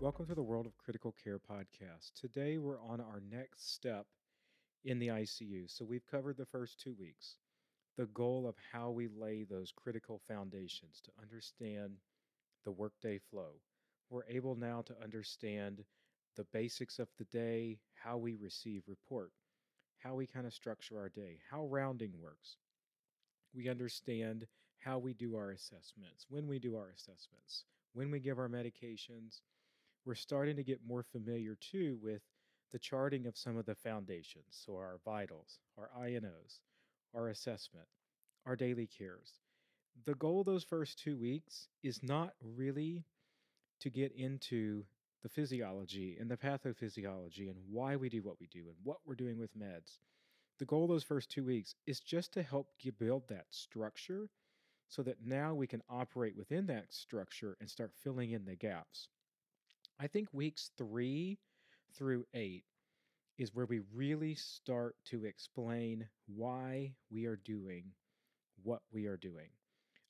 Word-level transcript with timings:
Welcome 0.00 0.24
to 0.28 0.34
the 0.34 0.42
World 0.42 0.64
of 0.64 0.78
Critical 0.78 1.14
Care 1.22 1.38
podcast. 1.38 2.14
Today 2.18 2.56
we're 2.56 2.80
on 2.80 3.02
our 3.02 3.20
next 3.30 3.74
step 3.74 4.06
in 4.82 4.98
the 4.98 5.08
ICU. 5.08 5.70
So 5.70 5.84
we've 5.84 6.06
covered 6.10 6.38
the 6.38 6.46
first 6.46 6.80
two 6.80 6.94
weeks, 6.98 7.36
the 7.98 8.06
goal 8.06 8.48
of 8.48 8.54
how 8.72 8.88
we 8.88 9.08
lay 9.08 9.44
those 9.44 9.74
critical 9.76 10.22
foundations 10.26 11.02
to 11.04 11.10
understand 11.20 11.98
the 12.64 12.70
workday 12.70 13.18
flow. 13.18 13.60
We're 14.08 14.24
able 14.24 14.54
now 14.56 14.80
to 14.86 14.96
understand 15.04 15.84
the 16.34 16.44
basics 16.44 16.98
of 16.98 17.08
the 17.18 17.26
day, 17.26 17.78
how 17.92 18.16
we 18.16 18.36
receive 18.36 18.84
report, 18.86 19.32
how 19.98 20.14
we 20.14 20.26
kind 20.26 20.46
of 20.46 20.54
structure 20.54 20.98
our 20.98 21.10
day, 21.10 21.40
how 21.50 21.66
rounding 21.66 22.12
works. 22.18 22.56
We 23.54 23.68
understand 23.68 24.46
how 24.78 24.98
we 24.98 25.12
do 25.12 25.36
our 25.36 25.50
assessments, 25.50 26.24
when 26.30 26.48
we 26.48 26.58
do 26.58 26.74
our 26.74 26.88
assessments, 26.88 27.66
when 27.92 28.10
we 28.10 28.18
give 28.18 28.38
our 28.38 28.48
medications. 28.48 29.42
We're 30.10 30.16
starting 30.16 30.56
to 30.56 30.64
get 30.64 30.80
more 30.84 31.04
familiar 31.04 31.56
too 31.60 31.96
with 32.02 32.22
the 32.72 32.80
charting 32.80 33.26
of 33.26 33.36
some 33.36 33.56
of 33.56 33.64
the 33.64 33.76
foundations. 33.76 34.44
So, 34.66 34.74
our 34.74 34.98
vitals, 35.04 35.60
our 35.78 35.88
I&Os, 35.96 36.58
our 37.14 37.28
assessment, 37.28 37.86
our 38.44 38.56
daily 38.56 38.88
cares. 38.88 39.38
The 40.06 40.16
goal 40.16 40.42
those 40.42 40.64
first 40.64 40.98
two 40.98 41.16
weeks 41.16 41.68
is 41.84 42.02
not 42.02 42.32
really 42.42 43.04
to 43.78 43.88
get 43.88 44.10
into 44.16 44.82
the 45.22 45.28
physiology 45.28 46.16
and 46.18 46.28
the 46.28 46.36
pathophysiology 46.36 47.48
and 47.48 47.58
why 47.70 47.94
we 47.94 48.08
do 48.08 48.20
what 48.20 48.40
we 48.40 48.48
do 48.48 48.64
and 48.66 48.76
what 48.82 48.98
we're 49.06 49.14
doing 49.14 49.38
with 49.38 49.56
meds. 49.56 50.00
The 50.58 50.64
goal 50.64 50.88
those 50.88 51.04
first 51.04 51.30
two 51.30 51.44
weeks 51.44 51.76
is 51.86 52.00
just 52.00 52.32
to 52.32 52.42
help 52.42 52.66
build 52.98 53.28
that 53.28 53.46
structure 53.50 54.28
so 54.88 55.04
that 55.04 55.24
now 55.24 55.54
we 55.54 55.68
can 55.68 55.84
operate 55.88 56.36
within 56.36 56.66
that 56.66 56.92
structure 56.92 57.56
and 57.60 57.70
start 57.70 57.92
filling 58.02 58.32
in 58.32 58.44
the 58.44 58.56
gaps. 58.56 59.06
I 60.02 60.06
think 60.06 60.28
weeks 60.32 60.70
three 60.78 61.38
through 61.94 62.24
eight 62.32 62.64
is 63.36 63.54
where 63.54 63.66
we 63.66 63.80
really 63.94 64.34
start 64.34 64.96
to 65.06 65.26
explain 65.26 66.08
why 66.26 66.94
we 67.10 67.26
are 67.26 67.36
doing 67.44 67.84
what 68.62 68.80
we 68.90 69.04
are 69.04 69.18
doing. 69.18 69.48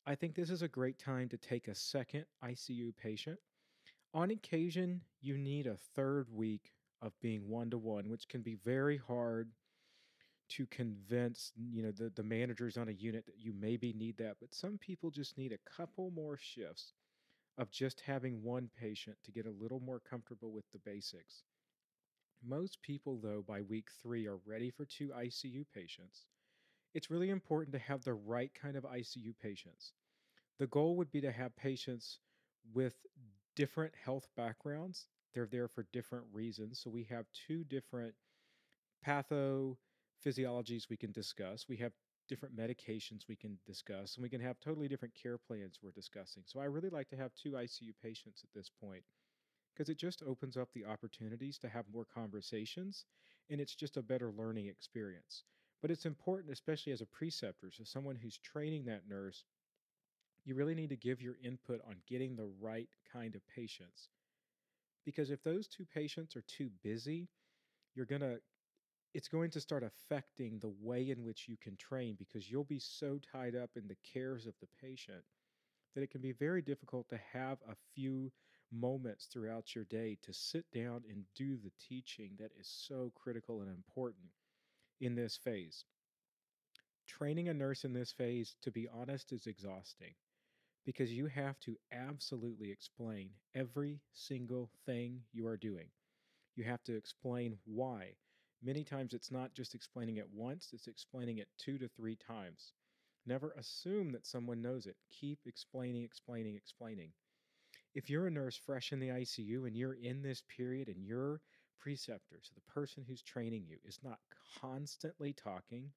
I 0.07 0.15
think 0.15 0.37
this 0.37 0.51
is 0.51 0.63
a 0.63 0.69
great 0.69 1.01
time 1.01 1.29
to 1.31 1.37
take 1.37 1.67
a 1.67 1.75
second 1.75 2.25
ICU 2.45 2.97
patient. 2.97 3.41
On 4.15 4.31
occasion, 4.31 5.01
you 5.21 5.37
need 5.37 5.67
a 5.67 5.77
third 5.97 6.29
week 6.33 6.71
of 7.03 7.13
being 7.21 7.49
one 7.49 7.71
to 7.71 7.79
one, 7.79 8.09
which 8.09 8.29
can 8.29 8.43
be 8.43 8.59
very 8.65 8.97
hard 8.97 9.51
to 10.51 10.67
convince 10.67 11.53
you 11.57 11.83
know 11.83 11.93
the, 11.93 12.13
the 12.15 12.23
managers 12.23 12.77
on 12.77 12.89
a 12.89 12.93
unit 12.93 13.25
that 13.27 13.39
you 13.39 13.53
maybe 13.59 13.93
need 13.93 14.17
that 14.17 14.35
but 14.41 14.53
some 14.53 14.77
people 14.79 15.09
just 15.09 15.39
need 15.39 15.53
a 15.53 15.71
couple 15.71 16.11
more 16.11 16.37
shifts 16.37 16.93
of 17.61 17.71
just 17.71 18.01
having 18.01 18.43
one 18.43 18.71
patient 18.81 19.19
to 19.25 19.33
get 19.33 19.47
a 19.47 19.53
little 19.63 19.81
more 19.81 20.01
comfortable 20.01 20.51
with 20.53 20.65
the 20.73 20.81
basics. 20.81 21.45
Most 22.43 22.81
people 22.83 23.19
though 23.23 23.45
by 23.47 23.61
week 23.61 23.89
three 24.03 24.27
are 24.27 24.39
ready 24.47 24.71
for 24.71 24.87
two 24.87 25.09
icu 25.11 25.67
patients. 25.75 26.27
It's 26.95 27.11
really 27.11 27.31
important 27.31 27.73
to 27.75 27.79
have 27.79 28.03
the 28.03 28.15
right 28.15 28.53
kind 28.55 28.77
of 28.77 28.85
icu 28.85 29.35
patients. 29.43 29.93
The 30.59 30.69
goal 30.69 30.97
would 30.97 31.13
be 31.13 31.21
to 31.21 31.33
have 31.33 31.55
patients 31.57 32.21
with 32.73 32.95
different 33.57 33.95
health 33.95 34.29
backgrounds. 34.37 35.07
They're 35.35 35.47
there 35.47 35.69
for 35.69 35.87
different 35.93 36.27
reasons 36.33 36.81
so 36.81 36.91
we 36.91 37.05
have 37.05 37.27
two 37.47 37.65
different 37.65 38.15
patho 39.07 39.77
physiologies 40.25 40.89
we 40.89 40.97
can 40.97 41.13
discuss. 41.13 41.69
We 41.69 41.77
have 41.79 41.93
different 42.31 42.57
medications 42.57 43.27
we 43.29 43.35
can 43.35 43.59
discuss, 43.67 44.15
and 44.15 44.23
we 44.23 44.31
can 44.31 44.41
have 44.41 44.61
totally 44.61 44.87
different 44.87 45.13
care 45.21 45.37
plans 45.37 45.81
we're 45.83 45.91
discussing. 45.91 46.45
So 46.47 46.61
I 46.61 46.67
really 46.67 46.89
like 46.89 47.09
to 47.09 47.17
have 47.17 47.33
two 47.35 47.53
ICU 47.53 47.93
patients 48.01 48.43
at 48.45 48.51
this 48.55 48.71
point 48.81 49.03
because 49.75 49.89
it 49.89 49.99
just 49.99 50.23
opens 50.23 50.57
up 50.57 50.69
the 50.73 50.85
opportunities 50.85 51.59
to 51.59 51.69
have 51.69 51.85
more 51.93 52.07
conversations 52.15 53.05
and 53.51 53.61
it's 53.61 53.75
just 53.75 53.97
a 53.97 54.03
better 54.03 54.31
learning 54.31 54.69
experience. 54.69 55.43
But 55.83 55.91
it's 55.91 56.07
important, 56.07 56.53
especially 56.53 56.93
as 56.93 57.01
a 57.01 57.07
preceptor, 57.07 57.71
so 57.73 57.83
someone 57.83 58.15
who's 58.15 58.39
training 58.39 58.85
that 58.85 59.09
nurse, 59.09 59.45
you 60.45 60.55
really 60.55 60.77
need 60.77 60.91
to 60.91 60.97
give 60.97 61.21
your 61.21 61.37
input 61.43 61.81
on 61.85 61.97
getting 62.07 62.37
the 62.37 62.51
right 62.61 62.89
kind 63.13 63.35
of 63.35 63.43
patients. 63.49 64.09
Because 65.05 65.31
if 65.31 65.43
those 65.43 65.67
two 65.67 65.85
patients 65.93 66.37
are 66.37 66.45
too 66.47 66.71
busy, 66.85 67.29
you're 67.95 68.07
going 68.07 68.21
to 68.21 68.39
it's 69.15 69.29
going 69.29 69.51
to 69.51 69.61
start 69.61 69.83
affecting 69.83 70.59
the 70.59 70.73
way 70.81 71.11
in 71.11 71.25
which 71.25 71.49
you 71.49 71.57
can 71.57 71.77
train 71.77 72.17
because 72.19 72.51
you'll 72.51 72.65
be 72.65 72.79
so 72.79 73.19
tied 73.33 73.57
up 73.57 73.71
in 73.77 73.89
the 73.89 73.97
cares 74.15 74.47
of 74.47 74.55
the 74.61 74.69
patient 74.81 75.25
that 75.95 76.03
it 76.03 76.11
can 76.11 76.21
be 76.21 76.33
very 76.33 76.63
difficult 76.63 77.09
to 77.09 77.19
have 77.33 77.59
a 77.69 77.75
few 77.95 78.31
moments 78.73 79.27
throughout 79.27 79.75
your 79.75 79.85
day 79.85 80.17
to 80.23 80.33
sit 80.33 80.65
down 80.73 81.03
and 81.11 81.25
do 81.35 81.57
the 81.57 81.73
teaching 81.89 82.31
that 82.39 82.53
is 82.59 82.69
so 82.69 83.13
critical 83.17 83.61
and 83.63 83.71
important 83.71 84.31
in 85.01 85.17
this 85.17 85.37
phase. 85.37 85.85
Training 87.09 87.49
a 87.49 87.55
nurse 87.55 87.85
in 87.85 87.93
this 87.93 88.13
phase, 88.13 88.55
to 88.63 88.71
be 88.71 88.87
honest, 88.89 89.33
is 89.33 89.47
exhausting 89.49 90.15
because 90.87 91.13
you 91.13 91.27
have 91.27 91.59
to 91.61 91.77
absolutely 91.93 92.71
explain 92.71 93.31
every 93.55 94.01
single 94.13 94.71
thing 94.87 95.21
you 95.33 95.47
are 95.47 95.57
doing. 95.57 95.89
You 96.55 96.65
have 96.65 96.85
to 96.85 96.97
explain 96.97 97.59
why 97.65 98.15
Many 98.63 98.85
times 98.85 99.15
it's 99.15 99.31
not 99.31 99.55
just 99.55 99.75
explaining 99.75 100.19
it 100.19 100.29
once, 100.35 100.71
it's 100.75 100.87
explaining 100.87 101.39
it 101.39 101.49
two 101.57 101.79
to 101.79 101.89
three 101.89 102.17
times. 102.17 102.73
Never 103.27 103.53
assume 103.53 104.13
that 104.13 104.27
someone 104.27 104.61
knows 104.61 104.87
it. 104.87 104.97
Keep 105.11 105.41
explaining, 105.47 106.05
explaining, 106.05 106.57
explaining. 106.57 107.13
If 107.95 108.11
you're 108.11 108.27
a 108.27 108.31
nurse 108.31 108.57
fresh 108.57 108.93
in 108.93 109.01
the 109.01 109.09
ICU 109.09 109.67
and 109.67 109.75
you're 109.75 109.95
in 109.95 110.23
this 110.23 110.43
period 110.55 110.89
and 110.89 111.05
your 111.05 111.41
preceptor, 111.79 112.39
so 112.43 112.53
the 112.55 112.73
person 112.73 113.05
who's 113.07 113.23
training 113.23 113.65
you, 113.67 113.79
is 113.85 113.99
not 114.03 114.19
constantly 114.61 115.33
talking 115.33 115.91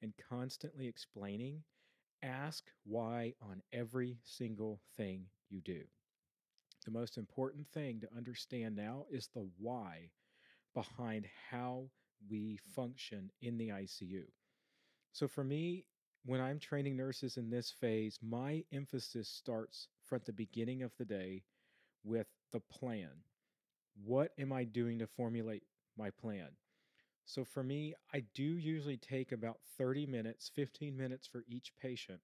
and 0.00 0.14
constantly 0.28 0.86
explaining, 0.86 1.62
ask 2.22 2.64
why 2.84 3.34
on 3.42 3.60
every 3.72 4.18
single 4.22 4.80
thing 4.96 5.26
you 5.50 5.60
do. 5.60 5.82
The 6.84 6.92
most 6.92 7.18
important 7.18 7.66
thing 7.68 8.00
to 8.00 8.16
understand 8.16 8.76
now 8.76 9.06
is 9.10 9.28
the 9.28 9.48
why 9.58 10.10
behind 10.74 11.26
how 11.50 11.88
we 12.30 12.58
function 12.74 13.30
in 13.42 13.58
the 13.58 13.68
ICU. 13.68 14.24
So 15.12 15.28
for 15.28 15.44
me, 15.44 15.84
when 16.24 16.40
I'm 16.40 16.58
training 16.58 16.96
nurses 16.96 17.36
in 17.36 17.50
this 17.50 17.70
phase, 17.70 18.18
my 18.22 18.64
emphasis 18.72 19.28
starts 19.28 19.88
from 20.02 20.20
the 20.24 20.32
beginning 20.32 20.82
of 20.82 20.92
the 20.96 21.04
day 21.04 21.42
with 22.02 22.26
the 22.52 22.60
plan. 22.60 23.10
What 24.04 24.32
am 24.38 24.52
I 24.52 24.64
doing 24.64 24.98
to 24.98 25.06
formulate 25.06 25.62
my 25.96 26.10
plan? 26.10 26.48
So 27.26 27.44
for 27.44 27.62
me, 27.62 27.94
I 28.12 28.24
do 28.34 28.42
usually 28.42 28.96
take 28.96 29.32
about 29.32 29.58
30 29.78 30.06
minutes, 30.06 30.50
15 30.54 30.96
minutes 30.96 31.26
for 31.26 31.44
each 31.48 31.72
patient. 31.80 32.20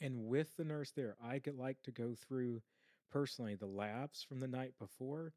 And 0.00 0.26
with 0.26 0.56
the 0.56 0.64
nurse 0.64 0.92
there, 0.92 1.16
I 1.22 1.38
could 1.40 1.56
like 1.58 1.82
to 1.82 1.90
go 1.90 2.14
through 2.14 2.62
personally 3.10 3.54
the 3.54 3.66
labs 3.66 4.22
from 4.22 4.40
the 4.40 4.46
night 4.46 4.74
before 4.78 5.32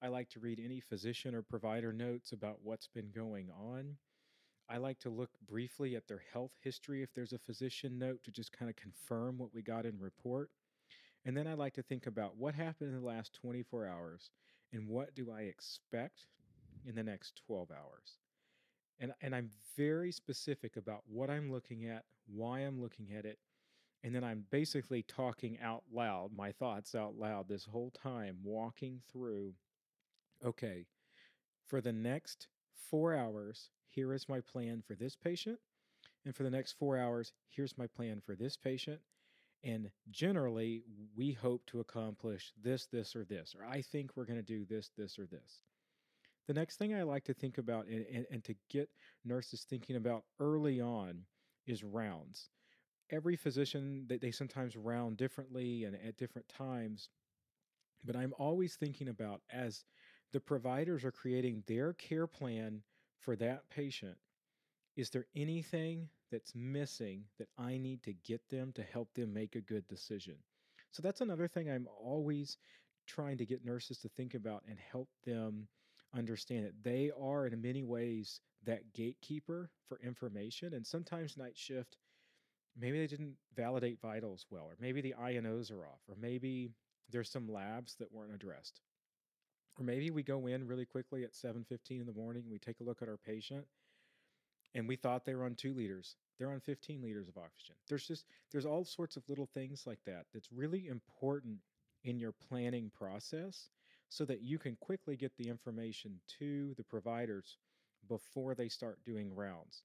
I 0.00 0.08
like 0.08 0.28
to 0.30 0.40
read 0.40 0.60
any 0.64 0.80
physician 0.80 1.34
or 1.34 1.42
provider 1.42 1.92
notes 1.92 2.32
about 2.32 2.58
what's 2.62 2.86
been 2.86 3.10
going 3.10 3.50
on. 3.50 3.96
I 4.68 4.76
like 4.76 5.00
to 5.00 5.10
look 5.10 5.30
briefly 5.48 5.96
at 5.96 6.06
their 6.06 6.22
health 6.32 6.52
history 6.60 7.02
if 7.02 7.12
there's 7.14 7.32
a 7.32 7.38
physician 7.38 7.98
note 7.98 8.22
to 8.24 8.30
just 8.30 8.52
kind 8.52 8.70
of 8.70 8.76
confirm 8.76 9.38
what 9.38 9.52
we 9.52 9.62
got 9.62 9.86
in 9.86 9.98
report. 9.98 10.50
And 11.24 11.36
then 11.36 11.48
I 11.48 11.54
like 11.54 11.74
to 11.74 11.82
think 11.82 12.06
about 12.06 12.36
what 12.36 12.54
happened 12.54 12.94
in 12.94 13.00
the 13.00 13.06
last 13.06 13.34
24 13.34 13.86
hours 13.86 14.30
and 14.72 14.86
what 14.86 15.14
do 15.14 15.32
I 15.32 15.42
expect 15.42 16.26
in 16.86 16.94
the 16.94 17.02
next 17.02 17.42
12 17.46 17.70
hours. 17.70 18.18
And, 19.00 19.12
and 19.20 19.34
I'm 19.34 19.50
very 19.76 20.12
specific 20.12 20.76
about 20.76 21.02
what 21.08 21.30
I'm 21.30 21.50
looking 21.50 21.86
at, 21.86 22.04
why 22.26 22.60
I'm 22.60 22.80
looking 22.80 23.12
at 23.16 23.24
it, 23.24 23.38
and 24.04 24.14
then 24.14 24.22
I'm 24.22 24.44
basically 24.50 25.02
talking 25.02 25.58
out 25.60 25.82
loud, 25.92 26.30
my 26.36 26.52
thoughts 26.52 26.94
out 26.94 27.16
loud 27.16 27.48
this 27.48 27.64
whole 27.64 27.90
time, 27.90 28.36
walking 28.44 29.00
through 29.10 29.54
okay, 30.44 30.86
for 31.66 31.80
the 31.80 31.92
next 31.92 32.48
four 32.90 33.14
hours, 33.14 33.70
here 33.86 34.12
is 34.12 34.28
my 34.28 34.40
plan 34.40 34.82
for 34.86 34.94
this 34.94 35.16
patient. 35.16 35.58
And 36.24 36.34
for 36.34 36.42
the 36.42 36.50
next 36.50 36.72
four 36.72 36.98
hours, 36.98 37.32
here's 37.48 37.78
my 37.78 37.86
plan 37.86 38.20
for 38.24 38.34
this 38.34 38.56
patient. 38.56 39.00
And 39.64 39.90
generally, 40.10 40.84
we 41.16 41.32
hope 41.32 41.66
to 41.66 41.80
accomplish 41.80 42.52
this, 42.62 42.86
this, 42.86 43.16
or 43.16 43.24
this, 43.24 43.54
or 43.58 43.64
I 43.66 43.82
think 43.82 44.10
we're 44.14 44.24
going 44.24 44.38
to 44.38 44.42
do 44.42 44.64
this, 44.64 44.90
this, 44.96 45.18
or 45.18 45.26
this. 45.26 45.62
The 46.46 46.54
next 46.54 46.76
thing 46.76 46.94
I 46.94 47.02
like 47.02 47.24
to 47.24 47.34
think 47.34 47.58
about 47.58 47.86
and, 47.86 48.06
and, 48.12 48.26
and, 48.30 48.44
to 48.44 48.54
get 48.70 48.88
nurses 49.24 49.64
thinking 49.68 49.96
about 49.96 50.24
early 50.40 50.80
on 50.80 51.24
is 51.66 51.84
rounds. 51.84 52.50
Every 53.10 53.36
physician, 53.36 54.06
they, 54.06 54.16
they 54.18 54.30
sometimes 54.30 54.76
round 54.76 55.16
differently 55.16 55.84
and 55.84 55.96
at 55.96 56.16
different 56.16 56.48
times. 56.48 57.10
But 58.04 58.16
I'm 58.16 58.32
always 58.38 58.76
thinking 58.76 59.08
about 59.08 59.42
as 59.52 59.84
the 60.32 60.40
providers 60.40 61.04
are 61.04 61.12
creating 61.12 61.62
their 61.66 61.92
care 61.94 62.26
plan 62.26 62.82
for 63.20 63.36
that 63.36 63.68
patient, 63.70 64.16
is 64.96 65.10
there 65.10 65.26
anything 65.34 66.08
that's 66.30 66.54
missing 66.54 67.24
that 67.38 67.48
I 67.56 67.78
need 67.78 68.02
to 68.02 68.12
get 68.12 68.42
them 68.50 68.72
to 68.72 68.82
help 68.82 69.14
them 69.14 69.32
make 69.32 69.54
a 69.54 69.60
good 69.60 69.86
decision? 69.88 70.36
So 70.90 71.02
that's 71.02 71.20
another 71.20 71.48
thing 71.48 71.70
I'm 71.70 71.88
always 72.02 72.58
trying 73.06 73.38
to 73.38 73.46
get 73.46 73.64
nurses 73.64 73.98
to 73.98 74.08
think 74.08 74.34
about 74.34 74.62
and 74.68 74.78
help 74.78 75.08
them 75.24 75.68
understand 76.14 76.66
that 76.66 76.82
they 76.82 77.10
are, 77.18 77.46
in 77.46 77.60
many 77.60 77.82
ways, 77.82 78.40
that 78.64 78.92
gatekeeper 78.92 79.70
for 79.88 80.00
information. 80.02 80.74
And 80.74 80.86
sometimes 80.86 81.36
night 81.36 81.56
shift, 81.56 81.96
maybe 82.76 82.98
they 82.98 83.06
didn't 83.06 83.36
validate 83.54 84.00
vitals 84.00 84.46
well, 84.50 84.64
or 84.64 84.76
maybe 84.80 85.00
the 85.00 85.14
I&Os 85.14 85.70
are 85.70 85.86
off, 85.86 86.00
or 86.08 86.16
maybe 86.20 86.70
there's 87.10 87.30
some 87.30 87.50
labs 87.50 87.96
that 87.96 88.12
weren't 88.12 88.34
addressed. 88.34 88.80
Or 89.78 89.84
maybe 89.84 90.10
we 90.10 90.22
go 90.22 90.46
in 90.48 90.66
really 90.66 90.86
quickly 90.86 91.24
at 91.24 91.34
7:15 91.34 92.00
in 92.00 92.06
the 92.06 92.12
morning 92.12 92.42
and 92.42 92.50
we 92.50 92.58
take 92.58 92.80
a 92.80 92.84
look 92.84 93.00
at 93.00 93.08
our 93.08 93.16
patient 93.16 93.66
and 94.74 94.88
we 94.88 94.96
thought 94.96 95.24
they 95.24 95.34
were 95.34 95.44
on 95.44 95.54
2 95.54 95.72
liters. 95.72 96.16
They're 96.38 96.50
on 96.50 96.60
15 96.60 97.00
liters 97.00 97.28
of 97.28 97.38
oxygen. 97.38 97.76
There's 97.88 98.06
just 98.06 98.26
there's 98.50 98.66
all 98.66 98.84
sorts 98.84 99.16
of 99.16 99.28
little 99.28 99.46
things 99.46 99.86
like 99.86 100.02
that 100.04 100.26
that's 100.32 100.52
really 100.52 100.88
important 100.88 101.58
in 102.04 102.18
your 102.18 102.32
planning 102.32 102.90
process 102.90 103.70
so 104.08 104.24
that 104.24 104.42
you 104.42 104.58
can 104.58 104.76
quickly 104.76 105.16
get 105.16 105.36
the 105.36 105.48
information 105.48 106.20
to 106.38 106.74
the 106.74 106.84
providers 106.84 107.58
before 108.08 108.54
they 108.54 108.68
start 108.68 109.04
doing 109.04 109.34
rounds. 109.34 109.82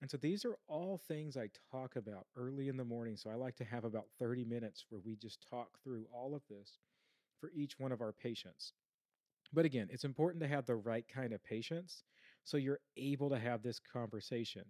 And 0.00 0.10
so 0.10 0.16
these 0.16 0.44
are 0.44 0.56
all 0.68 0.98
things 0.98 1.36
I 1.36 1.50
talk 1.70 1.96
about 1.96 2.26
early 2.36 2.68
in 2.68 2.76
the 2.76 2.84
morning. 2.84 3.16
So 3.16 3.30
I 3.30 3.34
like 3.34 3.56
to 3.56 3.64
have 3.64 3.84
about 3.84 4.08
30 4.18 4.44
minutes 4.44 4.86
where 4.88 5.00
we 5.04 5.16
just 5.16 5.44
talk 5.48 5.78
through 5.82 6.06
all 6.12 6.34
of 6.34 6.42
this 6.48 6.78
for 7.40 7.50
each 7.54 7.78
one 7.78 7.92
of 7.92 8.00
our 8.00 8.12
patients. 8.12 8.72
But 9.52 9.64
again, 9.64 9.88
it's 9.90 10.04
important 10.04 10.42
to 10.42 10.48
have 10.48 10.66
the 10.66 10.76
right 10.76 11.06
kind 11.08 11.32
of 11.32 11.42
patients 11.42 12.04
so 12.44 12.56
you're 12.56 12.80
able 12.96 13.30
to 13.30 13.38
have 13.38 13.62
this 13.62 13.78
conversation. 13.80 14.64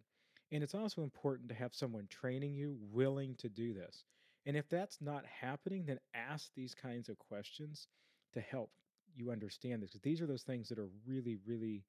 And 0.51 0.63
it's 0.63 0.75
also 0.75 1.03
important 1.03 1.49
to 1.51 1.55
have 1.55 1.75
someone 1.75 2.07
training 2.09 2.55
you 2.55 2.77
willing 2.91 3.35
to 3.37 3.49
do 3.49 3.75
this. 3.75 4.05
And 4.47 4.57
if 4.57 4.69
that's 4.69 5.01
not 5.01 5.25
happening, 5.27 5.85
then 5.85 5.99
ask 6.15 6.51
these 6.55 6.75
kinds 6.75 7.09
of 7.09 7.19
questions 7.19 7.87
to 8.33 8.41
help 8.41 8.71
you 9.15 9.31
understand 9.31 9.83
this 9.83 9.91
because 9.91 10.03
these 10.03 10.21
are 10.21 10.27
those 10.27 10.43
things 10.43 10.69
that 10.69 10.79
are 10.79 10.89
really, 11.07 11.37
really 11.47 11.85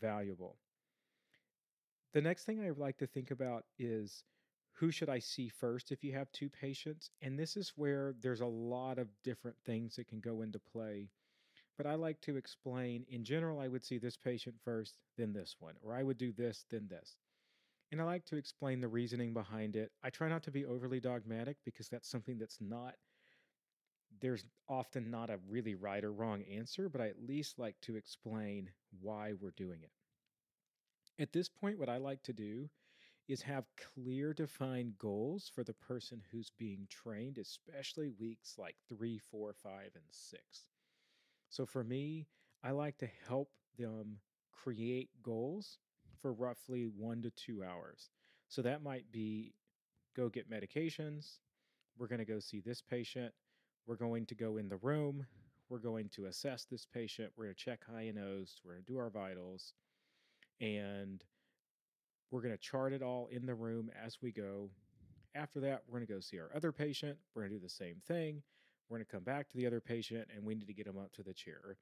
valuable. 0.00 0.58
The 2.12 2.20
next 2.20 2.44
thing 2.44 2.60
I 2.60 2.70
like 2.70 2.98
to 2.98 3.06
think 3.06 3.30
about 3.30 3.64
is 3.78 4.24
who 4.72 4.90
should 4.90 5.08
I 5.08 5.18
see 5.18 5.48
first 5.48 5.92
if 5.92 6.04
you 6.04 6.12
have 6.12 6.30
two 6.32 6.50
patients? 6.50 7.10
And 7.22 7.38
this 7.38 7.56
is 7.56 7.72
where 7.76 8.14
there's 8.20 8.40
a 8.40 8.46
lot 8.46 8.98
of 8.98 9.08
different 9.24 9.56
things 9.64 9.96
that 9.96 10.08
can 10.08 10.20
go 10.20 10.42
into 10.42 10.58
play. 10.58 11.08
But 11.78 11.86
I 11.86 11.94
like 11.94 12.20
to 12.22 12.36
explain 12.36 13.04
in 13.08 13.24
general, 13.24 13.58
I 13.58 13.68
would 13.68 13.84
see 13.84 13.98
this 13.98 14.16
patient 14.16 14.56
first, 14.64 14.98
then 15.16 15.32
this 15.32 15.56
one, 15.58 15.74
or 15.82 15.94
I 15.94 16.02
would 16.02 16.18
do 16.18 16.32
this, 16.32 16.64
then 16.70 16.86
this. 16.88 17.16
And 17.90 18.00
I 18.00 18.04
like 18.04 18.24
to 18.26 18.36
explain 18.36 18.80
the 18.80 18.88
reasoning 18.88 19.32
behind 19.34 19.76
it. 19.76 19.90
I 20.02 20.10
try 20.10 20.28
not 20.28 20.42
to 20.44 20.50
be 20.50 20.64
overly 20.64 21.00
dogmatic 21.00 21.56
because 21.64 21.88
that's 21.88 22.08
something 22.08 22.38
that's 22.38 22.60
not, 22.60 22.94
there's 24.20 24.44
often 24.68 25.10
not 25.10 25.30
a 25.30 25.38
really 25.48 25.74
right 25.74 26.04
or 26.04 26.12
wrong 26.12 26.42
answer, 26.42 26.88
but 26.88 27.00
I 27.00 27.08
at 27.08 27.26
least 27.26 27.58
like 27.58 27.76
to 27.82 27.96
explain 27.96 28.70
why 29.00 29.32
we're 29.40 29.50
doing 29.52 29.80
it. 29.82 29.90
At 31.22 31.32
this 31.32 31.48
point, 31.48 31.78
what 31.78 31.88
I 31.88 31.98
like 31.98 32.22
to 32.24 32.32
do 32.32 32.68
is 33.28 33.42
have 33.42 33.64
clear 33.94 34.34
defined 34.34 34.98
goals 34.98 35.50
for 35.54 35.64
the 35.64 35.74
person 35.74 36.22
who's 36.30 36.50
being 36.58 36.86
trained, 36.88 37.38
especially 37.38 38.08
weeks 38.08 38.54
like 38.58 38.76
three, 38.88 39.18
four, 39.18 39.54
five, 39.62 39.90
and 39.94 40.04
six. 40.10 40.66
So 41.52 41.66
for 41.66 41.84
me, 41.84 42.26
I 42.64 42.70
like 42.70 42.96
to 42.98 43.08
help 43.28 43.50
them 43.78 44.16
create 44.50 45.10
goals 45.22 45.76
for 46.18 46.32
roughly 46.32 46.84
one 46.84 47.20
to 47.20 47.30
two 47.30 47.62
hours. 47.62 48.08
So 48.48 48.62
that 48.62 48.82
might 48.82 49.12
be 49.12 49.52
go 50.16 50.30
get 50.30 50.50
medications. 50.50 51.40
We're 51.98 52.06
going 52.06 52.20
to 52.20 52.24
go 52.24 52.38
see 52.38 52.60
this 52.60 52.80
patient. 52.80 53.34
We're 53.86 53.96
going 53.96 54.24
to 54.26 54.34
go 54.34 54.56
in 54.56 54.70
the 54.70 54.78
room. 54.78 55.26
We're 55.68 55.78
going 55.78 56.08
to 56.14 56.24
assess 56.24 56.64
this 56.64 56.86
patient. 56.86 57.30
We're 57.36 57.44
going 57.44 57.54
to 57.54 57.62
check 57.62 57.80
I&Os. 57.94 58.60
We're 58.64 58.72
going 58.72 58.84
to 58.86 58.92
do 58.92 58.98
our 58.98 59.10
vitals 59.10 59.74
and 60.58 61.22
we're 62.30 62.40
going 62.40 62.54
to 62.54 62.62
chart 62.62 62.94
it 62.94 63.02
all 63.02 63.28
in 63.30 63.44
the 63.44 63.54
room 63.54 63.90
as 64.02 64.16
we 64.22 64.32
go. 64.32 64.70
After 65.34 65.60
that, 65.60 65.82
we're 65.86 65.98
going 65.98 66.06
to 66.06 66.14
go 66.14 66.20
see 66.20 66.38
our 66.38 66.50
other 66.54 66.72
patient. 66.72 67.18
We're 67.34 67.42
going 67.42 67.52
to 67.52 67.58
do 67.58 67.62
the 67.62 67.68
same 67.68 67.96
thing. 68.08 68.42
We're 68.92 68.98
going 68.98 69.06
to 69.06 69.12
come 69.12 69.24
back 69.24 69.48
to 69.48 69.56
the 69.56 69.66
other 69.66 69.80
patient 69.80 70.28
and 70.36 70.44
we 70.44 70.54
need 70.54 70.66
to 70.66 70.74
get 70.74 70.84
them 70.84 70.98
up 70.98 71.14
to 71.14 71.22
the 71.22 71.32
chair. 71.32 71.78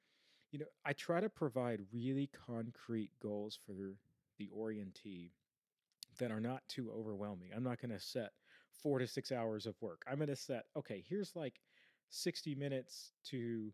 You 0.53 0.59
know, 0.59 0.67
I 0.85 0.93
try 0.93 1.19
to 1.19 1.27
provide 1.27 1.81
really 1.91 2.29
concrete 2.47 3.11
goals 3.21 3.59
for 3.65 3.95
the 4.37 4.49
orientee 4.57 5.31
that 6.19 6.31
are 6.31 6.39
not 6.39 6.63
too 6.69 6.89
overwhelming. 6.97 7.49
I'm 7.53 7.65
not 7.65 7.81
going 7.81 7.91
to 7.91 7.99
set 7.99 8.31
four 8.81 8.97
to 8.97 9.07
six 9.07 9.29
hours 9.29 9.65
of 9.65 9.75
work. 9.81 10.03
I'm 10.09 10.19
going 10.19 10.29
to 10.29 10.37
set, 10.37 10.67
okay, 10.77 11.03
here's 11.05 11.35
like 11.35 11.59
60 12.11 12.55
minutes 12.55 13.11
to 13.25 13.73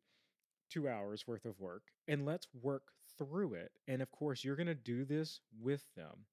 two 0.72 0.90
hours 0.90 1.28
worth 1.28 1.46
of 1.46 1.60
work, 1.60 1.84
and 2.08 2.26
let's 2.26 2.48
work 2.64 2.86
through 3.20 3.54
it. 3.54 3.72
And 3.88 4.02
of 4.02 4.10
course, 4.10 4.44
you're 4.44 4.56
going 4.56 4.66
to 4.66 4.74
do 4.74 5.06
this 5.06 5.42
with 5.62 5.84
them. 5.96 6.26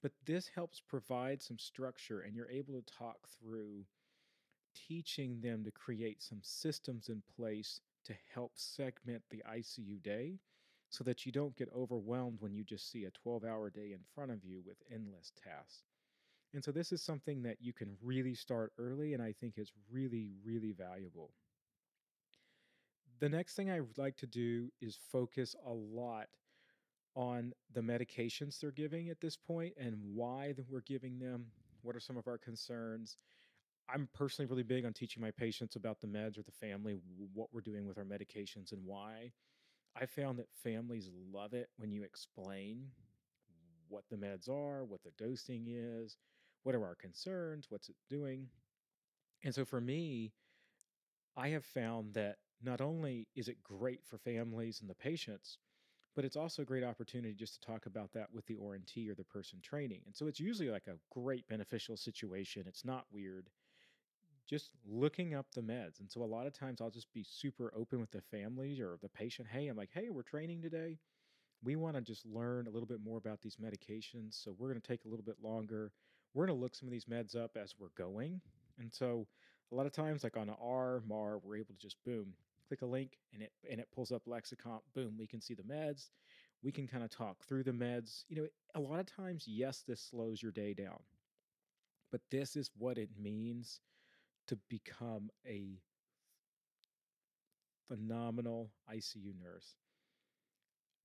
But 0.00 0.12
this 0.24 0.48
helps 0.54 0.80
provide 0.80 1.42
some 1.42 1.58
structure, 1.58 2.20
and 2.20 2.34
you're 2.34 2.50
able 2.50 2.72
to 2.72 2.94
talk 2.98 3.18
through 3.38 3.84
teaching 4.74 5.40
them 5.40 5.64
to 5.64 5.70
create 5.70 6.22
some 6.22 6.40
systems 6.42 7.08
in 7.08 7.22
place 7.36 7.80
to 8.04 8.14
help 8.34 8.52
segment 8.54 9.22
the 9.30 9.42
ICU 9.48 10.02
day 10.02 10.38
so 10.90 11.04
that 11.04 11.24
you 11.24 11.32
don't 11.32 11.56
get 11.56 11.68
overwhelmed 11.74 12.38
when 12.40 12.54
you 12.54 12.64
just 12.64 12.90
see 12.90 13.04
a 13.04 13.10
12 13.10 13.44
hour 13.44 13.70
day 13.70 13.92
in 13.92 14.00
front 14.14 14.30
of 14.30 14.44
you 14.44 14.62
with 14.66 14.76
endless 14.92 15.32
tasks. 15.42 15.84
And 16.54 16.62
so, 16.64 16.72
this 16.72 16.92
is 16.92 17.02
something 17.02 17.42
that 17.42 17.58
you 17.60 17.72
can 17.72 17.96
really 18.02 18.34
start 18.34 18.72
early, 18.78 19.14
and 19.14 19.22
I 19.22 19.32
think 19.32 19.58
is 19.58 19.72
really, 19.90 20.32
really 20.44 20.72
valuable. 20.72 21.32
The 23.20 23.28
next 23.28 23.54
thing 23.54 23.70
I 23.70 23.80
would 23.80 23.98
like 23.98 24.16
to 24.18 24.26
do 24.26 24.70
is 24.80 24.96
focus 24.96 25.54
a 25.64 25.72
lot 25.72 26.28
on 27.14 27.52
the 27.72 27.80
medications 27.80 28.60
they're 28.60 28.70
giving 28.72 29.10
at 29.10 29.20
this 29.20 29.36
point 29.36 29.74
and 29.78 29.96
why 30.14 30.54
we're 30.68 30.80
giving 30.82 31.18
them. 31.18 31.46
What 31.82 31.96
are 31.96 32.00
some 32.00 32.16
of 32.16 32.26
our 32.28 32.38
concerns? 32.38 33.16
I'm 33.88 34.08
personally 34.14 34.48
really 34.48 34.62
big 34.62 34.84
on 34.84 34.92
teaching 34.92 35.22
my 35.22 35.30
patients 35.30 35.76
about 35.76 36.00
the 36.00 36.06
meds 36.06 36.38
or 36.38 36.42
the 36.42 36.52
family, 36.52 36.96
what 37.34 37.48
we're 37.52 37.60
doing 37.60 37.86
with 37.86 37.98
our 37.98 38.04
medications 38.04 38.72
and 38.72 38.84
why. 38.84 39.32
I 39.94 40.06
found 40.06 40.38
that 40.38 40.48
families 40.62 41.10
love 41.32 41.52
it 41.52 41.68
when 41.76 41.92
you 41.92 42.02
explain 42.02 42.86
what 43.88 44.04
the 44.10 44.16
meds 44.16 44.48
are, 44.48 44.84
what 44.84 45.02
the 45.02 45.12
dosing 45.18 45.66
is, 45.68 46.16
what 46.62 46.74
are 46.74 46.84
our 46.84 46.94
concerns, 46.94 47.66
what's 47.68 47.90
it 47.90 47.96
doing. 48.08 48.48
And 49.44 49.54
so 49.54 49.64
for 49.64 49.80
me, 49.80 50.32
I 51.36 51.48
have 51.48 51.64
found 51.64 52.14
that 52.14 52.36
not 52.62 52.80
only 52.80 53.28
is 53.34 53.48
it 53.48 53.62
great 53.62 54.04
for 54.04 54.18
families 54.18 54.80
and 54.80 54.88
the 54.88 54.94
patients, 54.94 55.58
but 56.14 56.24
it's 56.24 56.36
also 56.36 56.62
a 56.62 56.66
great 56.66 56.84
opportunity 56.84 57.34
just 57.34 57.60
to 57.60 57.66
talk 57.66 57.86
about 57.86 58.12
that 58.12 58.32
with 58.32 58.46
the 58.46 58.54
orientee 58.54 59.10
or 59.10 59.14
the 59.14 59.24
person 59.24 59.60
training. 59.62 60.02
And 60.06 60.14
so 60.14 60.26
it's 60.26 60.40
usually 60.40 60.70
like 60.70 60.86
a 60.86 60.98
great 61.10 61.46
beneficial 61.48 61.96
situation. 61.96 62.64
It's 62.66 62.84
not 62.84 63.06
weird. 63.10 63.50
Just 64.48 64.70
looking 64.86 65.34
up 65.34 65.46
the 65.54 65.60
meds. 65.60 66.00
And 66.00 66.10
so 66.10 66.22
a 66.22 66.24
lot 66.24 66.46
of 66.46 66.52
times 66.52 66.80
I'll 66.80 66.90
just 66.90 67.12
be 67.12 67.24
super 67.24 67.72
open 67.76 68.00
with 68.00 68.10
the 68.10 68.20
families 68.20 68.80
or 68.80 68.98
the 69.00 69.08
patient. 69.08 69.48
Hey, 69.50 69.68
I'm 69.68 69.76
like, 69.76 69.90
hey, 69.92 70.10
we're 70.10 70.22
training 70.22 70.62
today. 70.62 70.98
We 71.64 71.76
want 71.76 71.96
to 71.96 72.02
just 72.02 72.26
learn 72.26 72.66
a 72.66 72.70
little 72.70 72.88
bit 72.88 73.00
more 73.04 73.18
about 73.18 73.40
these 73.40 73.56
medications. 73.56 74.42
So 74.42 74.54
we're 74.58 74.68
going 74.68 74.80
to 74.80 74.86
take 74.86 75.04
a 75.04 75.08
little 75.08 75.24
bit 75.24 75.36
longer. 75.42 75.92
We're 76.34 76.46
going 76.46 76.58
to 76.58 76.62
look 76.62 76.74
some 76.74 76.88
of 76.88 76.92
these 76.92 77.04
meds 77.04 77.36
up 77.36 77.56
as 77.56 77.74
we're 77.78 77.88
going. 77.96 78.40
And 78.78 78.92
so 78.92 79.26
a 79.70 79.74
lot 79.74 79.86
of 79.86 79.92
times, 79.92 80.24
like 80.24 80.36
on 80.36 80.50
our 80.50 81.02
MAR, 81.06 81.38
we're 81.38 81.56
able 81.56 81.74
to 81.74 81.80
just 81.80 81.96
boom, 82.04 82.34
click 82.72 82.80
a 82.80 82.86
link 82.86 83.18
and 83.34 83.42
it 83.42 83.52
and 83.70 83.78
it 83.80 83.88
pulls 83.94 84.12
up 84.12 84.24
lexicomp 84.24 84.80
boom 84.94 85.14
we 85.18 85.26
can 85.26 85.42
see 85.42 85.52
the 85.52 85.62
meds 85.62 86.08
we 86.62 86.72
can 86.72 86.86
kind 86.86 87.04
of 87.04 87.10
talk 87.10 87.44
through 87.44 87.62
the 87.62 87.70
meds 87.70 88.24
you 88.30 88.36
know 88.36 88.46
a 88.74 88.80
lot 88.80 88.98
of 88.98 89.04
times 89.04 89.44
yes 89.46 89.84
this 89.86 90.00
slows 90.00 90.42
your 90.42 90.52
day 90.52 90.72
down 90.72 90.98
but 92.10 92.22
this 92.30 92.56
is 92.56 92.70
what 92.78 92.96
it 92.96 93.10
means 93.20 93.80
to 94.46 94.56
become 94.68 95.30
a 95.46 95.80
phenomenal 97.88 98.72
ICU 98.88 99.34
nurse 99.38 99.76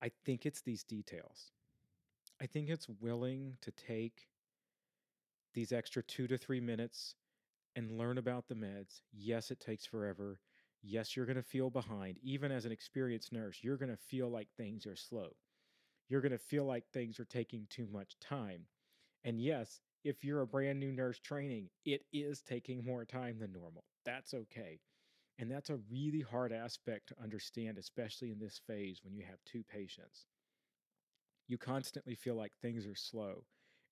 i 0.02 0.10
think 0.24 0.46
it's 0.46 0.60
these 0.62 0.84
details 0.84 1.52
i 2.40 2.46
think 2.46 2.68
it's 2.68 2.88
willing 2.88 3.56
to 3.60 3.70
take 3.72 4.28
these 5.54 5.72
extra 5.72 6.02
2 6.02 6.26
to 6.28 6.38
3 6.38 6.60
minutes 6.60 7.14
and 7.76 7.98
learn 7.98 8.18
about 8.18 8.48
the 8.48 8.54
meds 8.54 9.02
yes 9.12 9.50
it 9.50 9.60
takes 9.60 9.86
forever 9.86 10.40
Yes, 10.82 11.16
you're 11.16 11.26
going 11.26 11.36
to 11.36 11.42
feel 11.42 11.70
behind. 11.70 12.18
Even 12.22 12.52
as 12.52 12.64
an 12.64 12.72
experienced 12.72 13.32
nurse, 13.32 13.58
you're 13.62 13.76
going 13.76 13.90
to 13.90 13.96
feel 13.96 14.28
like 14.28 14.48
things 14.56 14.86
are 14.86 14.96
slow. 14.96 15.30
You're 16.08 16.20
going 16.20 16.32
to 16.32 16.38
feel 16.38 16.64
like 16.64 16.86
things 16.88 17.18
are 17.18 17.24
taking 17.24 17.66
too 17.68 17.86
much 17.86 18.18
time. 18.20 18.66
And 19.24 19.40
yes, 19.40 19.80
if 20.04 20.24
you're 20.24 20.42
a 20.42 20.46
brand 20.46 20.78
new 20.80 20.92
nurse 20.92 21.18
training, 21.18 21.68
it 21.84 22.02
is 22.12 22.42
taking 22.42 22.84
more 22.84 23.04
time 23.04 23.38
than 23.38 23.52
normal. 23.52 23.84
That's 24.04 24.34
okay. 24.34 24.80
And 25.38 25.50
that's 25.50 25.70
a 25.70 25.78
really 25.90 26.20
hard 26.20 26.52
aspect 26.52 27.08
to 27.08 27.22
understand, 27.22 27.78
especially 27.78 28.30
in 28.30 28.38
this 28.38 28.60
phase 28.66 29.00
when 29.04 29.14
you 29.14 29.24
have 29.28 29.38
two 29.44 29.62
patients. 29.62 30.26
You 31.46 31.58
constantly 31.58 32.14
feel 32.14 32.34
like 32.34 32.52
things 32.60 32.86
are 32.86 32.94
slow, 32.94 33.44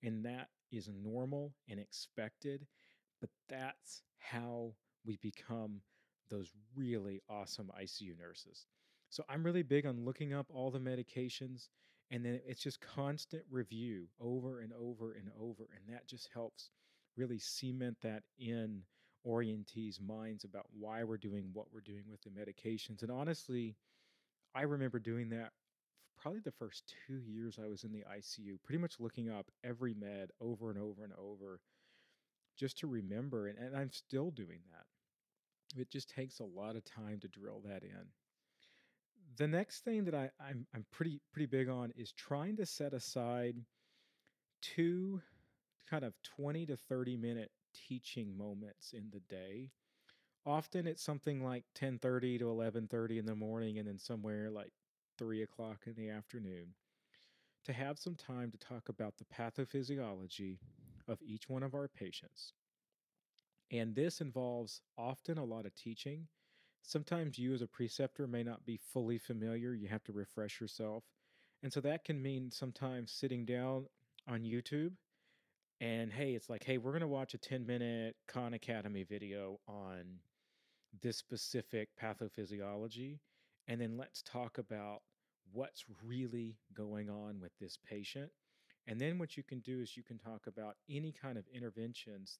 and 0.02 0.24
that 0.24 0.48
is 0.72 0.90
normal 0.92 1.54
and 1.68 1.78
expected, 1.80 2.66
but 3.20 3.30
that's 3.48 4.02
how 4.18 4.74
we 5.04 5.16
become 5.22 5.80
those 6.28 6.52
really 6.74 7.22
awesome 7.30 7.70
ICU 7.80 8.18
nurses. 8.18 8.66
So 9.08 9.24
I'm 9.28 9.44
really 9.44 9.62
big 9.62 9.86
on 9.86 10.04
looking 10.04 10.34
up 10.34 10.46
all 10.50 10.70
the 10.70 10.80
medications 10.80 11.68
and 12.10 12.24
then 12.24 12.40
it's 12.46 12.62
just 12.62 12.80
constant 12.80 13.42
review 13.50 14.06
over 14.20 14.60
and 14.60 14.72
over 14.72 15.12
and 15.12 15.30
over 15.40 15.68
and 15.74 15.94
that 15.94 16.06
just 16.06 16.28
helps 16.32 16.70
really 17.16 17.38
cement 17.38 17.96
that 18.02 18.22
in 18.38 18.82
orientees 19.26 20.00
minds 20.00 20.44
about 20.44 20.66
why 20.78 21.02
we're 21.02 21.16
doing 21.16 21.50
what 21.52 21.66
we're 21.72 21.80
doing 21.80 22.04
with 22.10 22.20
the 22.22 22.30
medications 22.30 23.02
and 23.02 23.10
honestly 23.10 23.76
i 24.54 24.62
remember 24.62 24.98
doing 24.98 25.28
that 25.28 25.50
probably 26.20 26.40
the 26.40 26.52
first 26.52 26.94
two 27.06 27.20
years 27.26 27.58
i 27.62 27.66
was 27.66 27.84
in 27.84 27.92
the 27.92 28.04
icu 28.16 28.56
pretty 28.64 28.80
much 28.80 29.00
looking 29.00 29.28
up 29.30 29.50
every 29.64 29.94
med 29.94 30.30
over 30.40 30.70
and 30.70 30.78
over 30.78 31.02
and 31.02 31.12
over 31.18 31.60
just 32.56 32.78
to 32.78 32.86
remember 32.86 33.48
and, 33.48 33.58
and 33.58 33.76
i'm 33.76 33.90
still 33.90 34.30
doing 34.30 34.60
that. 34.70 34.86
It 35.80 35.90
just 35.90 36.08
takes 36.08 36.38
a 36.40 36.44
lot 36.44 36.76
of 36.76 36.84
time 36.84 37.20
to 37.20 37.28
drill 37.28 37.60
that 37.66 37.82
in 37.82 38.06
the 39.36 39.48
next 39.48 39.84
thing 39.84 40.04
that 40.04 40.14
I, 40.14 40.30
I'm 40.40 40.66
I'm 40.74 40.84
pretty 40.90 41.20
pretty 41.32 41.46
big 41.46 41.68
on 41.68 41.92
is 41.96 42.12
trying 42.12 42.56
to 42.56 42.66
set 42.66 42.94
aside 42.94 43.56
two 44.62 45.20
kind 45.88 46.04
of 46.04 46.14
20 46.22 46.66
to 46.66 46.76
30 46.76 47.16
minute 47.16 47.50
teaching 47.74 48.36
moments 48.36 48.92
in 48.92 49.10
the 49.12 49.20
day. 49.20 49.70
Often 50.44 50.86
it's 50.86 51.02
something 51.02 51.42
like 51.42 51.64
10:30 51.74 52.38
to 52.38 52.48
11:30 52.48 53.18
in 53.18 53.26
the 53.26 53.34
morning, 53.34 53.78
and 53.78 53.88
then 53.88 53.98
somewhere 53.98 54.50
like 54.50 54.72
three 55.18 55.42
o'clock 55.42 55.86
in 55.86 55.94
the 55.94 56.10
afternoon, 56.10 56.74
to 57.64 57.72
have 57.72 57.98
some 57.98 58.14
time 58.14 58.50
to 58.52 58.58
talk 58.58 58.88
about 58.88 59.14
the 59.16 59.24
pathophysiology 59.24 60.58
of 61.08 61.20
each 61.22 61.48
one 61.48 61.62
of 61.62 61.74
our 61.74 61.88
patients. 61.88 62.52
And 63.72 63.94
this 63.94 64.20
involves 64.20 64.80
often 64.96 65.38
a 65.38 65.44
lot 65.44 65.66
of 65.66 65.74
teaching 65.74 66.28
sometimes 66.86 67.38
you 67.38 67.52
as 67.52 67.62
a 67.62 67.66
preceptor 67.66 68.26
may 68.26 68.42
not 68.42 68.64
be 68.64 68.78
fully 68.92 69.18
familiar. 69.18 69.74
You 69.74 69.88
have 69.88 70.04
to 70.04 70.12
refresh 70.12 70.60
yourself. 70.60 71.04
And 71.62 71.72
so 71.72 71.80
that 71.80 72.04
can 72.04 72.22
mean 72.22 72.50
sometimes 72.50 73.10
sitting 73.10 73.44
down 73.44 73.86
on 74.28 74.42
YouTube 74.42 74.92
and 75.80 76.12
hey, 76.12 76.32
it's 76.32 76.48
like, 76.48 76.64
hey, 76.64 76.78
we're 76.78 76.92
going 76.92 77.00
to 77.00 77.08
watch 77.08 77.34
a 77.34 77.38
10 77.38 77.66
minute 77.66 78.16
Khan 78.28 78.54
Academy 78.54 79.02
video 79.02 79.58
on 79.68 80.20
this 81.02 81.18
specific 81.18 81.90
pathophysiology. 82.00 83.18
And 83.68 83.80
then 83.80 83.96
let's 83.98 84.22
talk 84.22 84.58
about 84.58 85.02
what's 85.52 85.84
really 86.04 86.56
going 86.72 87.10
on 87.10 87.40
with 87.40 87.52
this 87.60 87.76
patient. 87.84 88.30
And 88.86 89.00
then 89.00 89.18
what 89.18 89.36
you 89.36 89.42
can 89.42 89.58
do 89.60 89.80
is 89.80 89.96
you 89.96 90.04
can 90.04 90.18
talk 90.18 90.46
about 90.46 90.76
any 90.88 91.12
kind 91.12 91.36
of 91.36 91.44
interventions 91.52 92.38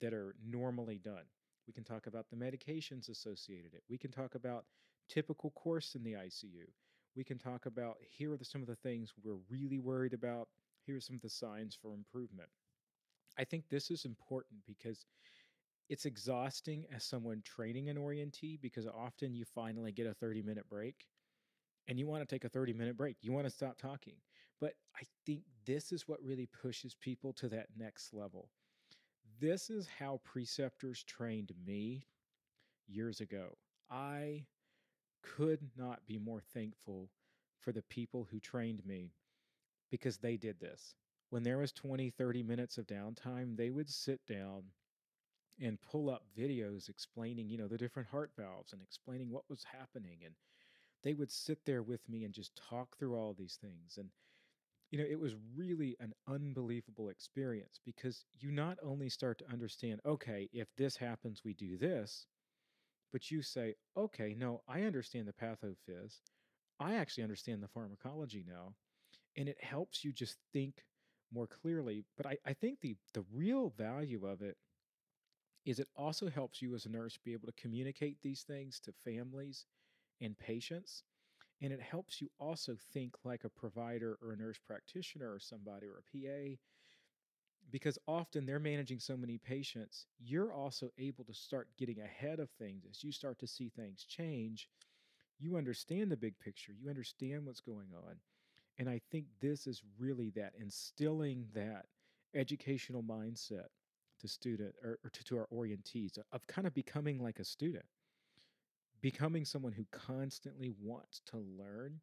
that 0.00 0.12
are 0.12 0.34
normally 0.44 0.98
done. 0.98 1.24
We 1.66 1.72
can 1.72 1.84
talk 1.84 2.06
about 2.06 2.26
the 2.30 2.36
medications 2.36 3.08
associated 3.08 3.74
it. 3.74 3.82
We 3.88 3.98
can 3.98 4.10
talk 4.10 4.34
about 4.34 4.64
typical 5.08 5.50
course 5.50 5.94
in 5.94 6.02
the 6.02 6.12
ICU. 6.12 6.66
We 7.16 7.24
can 7.24 7.38
talk 7.38 7.66
about 7.66 7.96
here 8.00 8.32
are 8.32 8.38
some 8.42 8.60
of 8.60 8.68
the 8.68 8.76
things 8.76 9.12
we're 9.22 9.38
really 9.50 9.78
worried 9.78 10.12
about. 10.12 10.48
Here 10.84 10.96
are 10.96 11.00
some 11.00 11.16
of 11.16 11.22
the 11.22 11.30
signs 11.30 11.76
for 11.80 11.94
improvement. 11.94 12.48
I 13.38 13.44
think 13.44 13.64
this 13.68 13.90
is 13.90 14.04
important 14.04 14.60
because 14.66 15.06
it's 15.88 16.04
exhausting 16.04 16.84
as 16.94 17.04
someone 17.04 17.42
training 17.44 17.88
an 17.88 17.96
orientee 17.96 18.60
because 18.60 18.86
often 18.86 19.34
you 19.34 19.44
finally 19.44 19.92
get 19.92 20.06
a 20.06 20.14
30 20.14 20.42
minute 20.42 20.68
break 20.68 21.06
and 21.88 21.98
you 21.98 22.06
want 22.06 22.26
to 22.26 22.34
take 22.34 22.44
a 22.44 22.48
30 22.48 22.72
minute 22.72 22.96
break. 22.96 23.16
You 23.22 23.32
want 23.32 23.46
to 23.46 23.52
stop 23.52 23.78
talking. 23.78 24.16
But 24.60 24.72
I 24.96 25.02
think 25.24 25.42
this 25.66 25.92
is 25.92 26.08
what 26.08 26.22
really 26.22 26.48
pushes 26.62 26.94
people 26.94 27.32
to 27.34 27.48
that 27.50 27.66
next 27.76 28.12
level. 28.12 28.48
This 29.38 29.68
is 29.68 29.86
how 29.98 30.20
preceptors 30.24 31.02
trained 31.02 31.52
me 31.66 32.06
years 32.86 33.20
ago. 33.20 33.56
I 33.90 34.46
could 35.22 35.60
not 35.76 36.06
be 36.06 36.18
more 36.18 36.40
thankful 36.40 37.10
for 37.60 37.72
the 37.72 37.82
people 37.82 38.26
who 38.30 38.40
trained 38.40 38.84
me 38.86 39.12
because 39.90 40.18
they 40.18 40.36
did 40.36 40.58
this. 40.60 40.94
When 41.30 41.42
there 41.42 41.58
was 41.58 41.72
20, 41.72 42.10
30 42.10 42.42
minutes 42.44 42.78
of 42.78 42.86
downtime, 42.86 43.56
they 43.56 43.70
would 43.70 43.90
sit 43.90 44.24
down 44.26 44.62
and 45.60 45.80
pull 45.80 46.08
up 46.08 46.22
videos 46.36 46.88
explaining, 46.88 47.48
you 47.48 47.58
know, 47.58 47.68
the 47.68 47.78
different 47.78 48.08
heart 48.08 48.30
valves 48.38 48.72
and 48.72 48.82
explaining 48.82 49.30
what 49.30 49.48
was 49.48 49.64
happening 49.64 50.18
and 50.24 50.34
they 51.02 51.14
would 51.14 51.30
sit 51.30 51.64
there 51.64 51.82
with 51.82 52.08
me 52.08 52.24
and 52.24 52.34
just 52.34 52.56
talk 52.56 52.96
through 52.96 53.14
all 53.16 53.34
these 53.34 53.58
things 53.60 53.98
and 53.98 54.10
you 54.90 54.98
know, 54.98 55.04
it 55.08 55.18
was 55.18 55.34
really 55.56 55.96
an 56.00 56.12
unbelievable 56.28 57.08
experience 57.08 57.80
because 57.84 58.24
you 58.38 58.52
not 58.52 58.78
only 58.82 59.08
start 59.08 59.38
to 59.38 59.52
understand, 59.52 60.00
okay, 60.06 60.48
if 60.52 60.68
this 60.76 60.96
happens, 60.96 61.42
we 61.44 61.54
do 61.54 61.76
this, 61.76 62.26
but 63.12 63.30
you 63.30 63.42
say, 63.42 63.74
okay, 63.96 64.34
no, 64.36 64.62
I 64.68 64.82
understand 64.82 65.26
the 65.26 65.32
pathophys. 65.32 66.20
I 66.78 66.94
actually 66.94 67.24
understand 67.24 67.62
the 67.62 67.68
pharmacology 67.68 68.44
now. 68.46 68.74
And 69.36 69.48
it 69.48 69.62
helps 69.62 70.04
you 70.04 70.12
just 70.12 70.36
think 70.52 70.84
more 71.32 71.46
clearly. 71.46 72.04
But 72.16 72.26
I, 72.26 72.36
I 72.46 72.52
think 72.52 72.80
the, 72.80 72.96
the 73.12 73.24
real 73.32 73.70
value 73.76 74.26
of 74.26 74.42
it 74.42 74.56
is 75.64 75.80
it 75.80 75.88
also 75.96 76.30
helps 76.30 76.62
you 76.62 76.74
as 76.74 76.86
a 76.86 76.90
nurse 76.90 77.18
be 77.22 77.32
able 77.32 77.46
to 77.48 77.60
communicate 77.60 78.18
these 78.22 78.42
things 78.42 78.78
to 78.80 78.92
families 79.04 79.66
and 80.20 80.38
patients 80.38 81.02
and 81.62 81.72
it 81.72 81.80
helps 81.80 82.20
you 82.20 82.28
also 82.38 82.76
think 82.92 83.14
like 83.24 83.44
a 83.44 83.48
provider 83.48 84.18
or 84.22 84.32
a 84.32 84.36
nurse 84.36 84.58
practitioner 84.66 85.32
or 85.32 85.38
somebody 85.38 85.86
or 85.86 85.98
a 85.98 86.02
PA 86.02 86.56
because 87.70 87.98
often 88.06 88.46
they're 88.46 88.60
managing 88.60 89.00
so 89.00 89.16
many 89.16 89.38
patients. 89.38 90.06
You're 90.18 90.52
also 90.52 90.90
able 90.98 91.24
to 91.24 91.34
start 91.34 91.68
getting 91.78 92.00
ahead 92.00 92.38
of 92.38 92.50
things 92.50 92.84
as 92.88 93.02
you 93.02 93.10
start 93.10 93.38
to 93.40 93.46
see 93.46 93.68
things 93.68 94.04
change. 94.04 94.68
You 95.38 95.56
understand 95.56 96.10
the 96.10 96.16
big 96.16 96.38
picture, 96.38 96.72
you 96.72 96.88
understand 96.88 97.44
what's 97.44 97.60
going 97.60 97.88
on. 98.06 98.16
And 98.78 98.88
I 98.88 99.00
think 99.10 99.26
this 99.40 99.66
is 99.66 99.82
really 99.98 100.30
that 100.36 100.52
instilling 100.60 101.46
that 101.54 101.86
educational 102.34 103.02
mindset 103.02 103.68
to 104.20 104.28
student 104.28 104.74
or, 104.82 104.98
or 105.04 105.10
to, 105.10 105.24
to 105.24 105.38
our 105.38 105.48
orientees 105.52 106.18
of 106.32 106.46
kind 106.46 106.66
of 106.66 106.74
becoming 106.74 107.22
like 107.22 107.38
a 107.38 107.44
student 107.44 107.84
becoming 109.00 109.44
someone 109.44 109.72
who 109.72 109.86
constantly 109.90 110.72
wants 110.82 111.20
to 111.26 111.38
learn. 111.58 112.00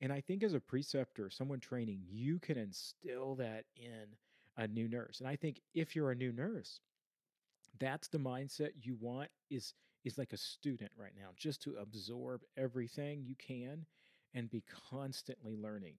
And 0.00 0.12
I 0.12 0.20
think 0.20 0.42
as 0.42 0.54
a 0.54 0.60
preceptor, 0.60 1.30
someone 1.30 1.60
training, 1.60 2.02
you 2.10 2.38
can 2.38 2.58
instill 2.58 3.36
that 3.36 3.64
in 3.76 4.16
a 4.56 4.66
new 4.68 4.88
nurse. 4.88 5.20
And 5.20 5.28
I 5.28 5.36
think 5.36 5.60
if 5.74 5.94
you're 5.94 6.10
a 6.10 6.16
new 6.16 6.32
nurse, 6.32 6.80
that's 7.78 8.08
the 8.08 8.18
mindset 8.18 8.70
you 8.82 8.96
want 9.00 9.30
is 9.50 9.74
is 10.04 10.18
like 10.18 10.34
a 10.34 10.36
student 10.36 10.90
right 10.98 11.14
now, 11.18 11.28
just 11.34 11.62
to 11.62 11.76
absorb 11.80 12.42
everything 12.58 13.24
you 13.24 13.34
can 13.36 13.86
and 14.34 14.50
be 14.50 14.62
constantly 14.90 15.56
learning. 15.56 15.94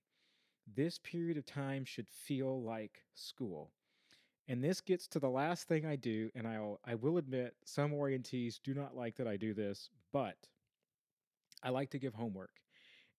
This 0.76 1.00
period 1.00 1.38
of 1.38 1.46
time 1.46 1.86
should 1.86 2.08
feel 2.08 2.62
like 2.62 3.02
school. 3.16 3.72
And 4.48 4.64
this 4.64 4.80
gets 4.80 5.08
to 5.08 5.20
the 5.20 5.30
last 5.30 5.68
thing 5.68 5.88
I 5.88 5.96
do, 5.96 6.30
and 6.36 6.48
I'll 6.48 6.80
I 6.86 6.96
will 6.96 7.18
admit 7.18 7.56
some 7.66 7.92
orientees 7.92 8.60
do 8.64 8.74
not 8.74 8.96
like 8.96 9.16
that 9.16 9.28
I 9.28 9.38
do 9.38 9.54
this, 9.54 9.90
but 10.16 10.38
I 11.62 11.72
like 11.72 11.90
to 11.90 12.00
give 12.00 12.14
homework. 12.14 12.54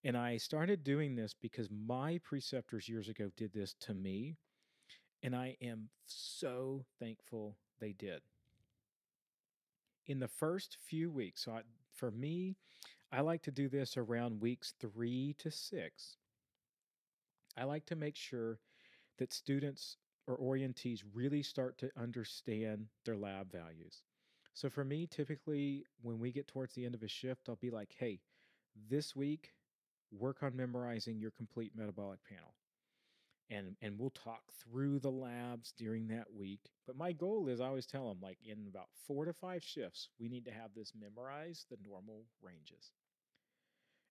And 0.02 0.16
I 0.16 0.38
started 0.38 0.82
doing 0.82 1.14
this 1.14 1.34
because 1.38 1.68
my 1.70 2.18
preceptors 2.24 2.88
years 2.88 3.10
ago 3.10 3.28
did 3.36 3.52
this 3.52 3.74
to 3.80 3.92
me, 3.92 4.38
and 5.22 5.36
I 5.36 5.58
am 5.60 5.90
so 6.06 6.86
thankful 6.98 7.58
they 7.80 7.92
did. 7.92 8.22
In 10.06 10.20
the 10.20 10.28
first 10.28 10.78
few 10.88 11.10
weeks, 11.10 11.44
so 11.44 11.52
I, 11.52 11.60
for 11.92 12.10
me, 12.10 12.56
I 13.12 13.20
like 13.20 13.42
to 13.42 13.50
do 13.50 13.68
this 13.68 13.98
around 13.98 14.40
weeks 14.40 14.72
three 14.80 15.34
to 15.40 15.50
six. 15.50 16.16
I 17.58 17.64
like 17.64 17.84
to 17.86 17.94
make 17.94 18.16
sure 18.16 18.58
that 19.18 19.34
students 19.34 19.98
or 20.26 20.38
orientees 20.38 21.02
really 21.12 21.42
start 21.42 21.76
to 21.78 21.90
understand 21.94 22.86
their 23.04 23.18
lab 23.18 23.52
values. 23.52 24.00
So 24.56 24.70
for 24.70 24.84
me, 24.84 25.06
typically 25.06 25.84
when 26.00 26.18
we 26.18 26.32
get 26.32 26.48
towards 26.48 26.72
the 26.72 26.86
end 26.86 26.94
of 26.94 27.02
a 27.02 27.08
shift, 27.08 27.50
I'll 27.50 27.56
be 27.56 27.70
like, 27.70 27.94
hey, 27.98 28.20
this 28.88 29.14
week, 29.14 29.52
work 30.10 30.42
on 30.42 30.56
memorizing 30.56 31.20
your 31.20 31.30
complete 31.30 31.72
metabolic 31.76 32.20
panel. 32.26 32.54
And, 33.50 33.76
and 33.82 33.98
we'll 33.98 34.10
talk 34.10 34.40
through 34.64 35.00
the 35.00 35.10
labs 35.10 35.74
during 35.76 36.08
that 36.08 36.32
week. 36.34 36.70
But 36.86 36.96
my 36.96 37.12
goal 37.12 37.48
is 37.48 37.60
I 37.60 37.66
always 37.66 37.84
tell 37.84 38.08
them, 38.08 38.16
like, 38.22 38.38
in 38.42 38.66
about 38.66 38.88
four 39.06 39.26
to 39.26 39.34
five 39.34 39.62
shifts, 39.62 40.08
we 40.18 40.30
need 40.30 40.46
to 40.46 40.50
have 40.50 40.70
this 40.74 40.92
memorized, 40.98 41.66
the 41.70 41.76
normal 41.86 42.24
ranges. 42.40 42.92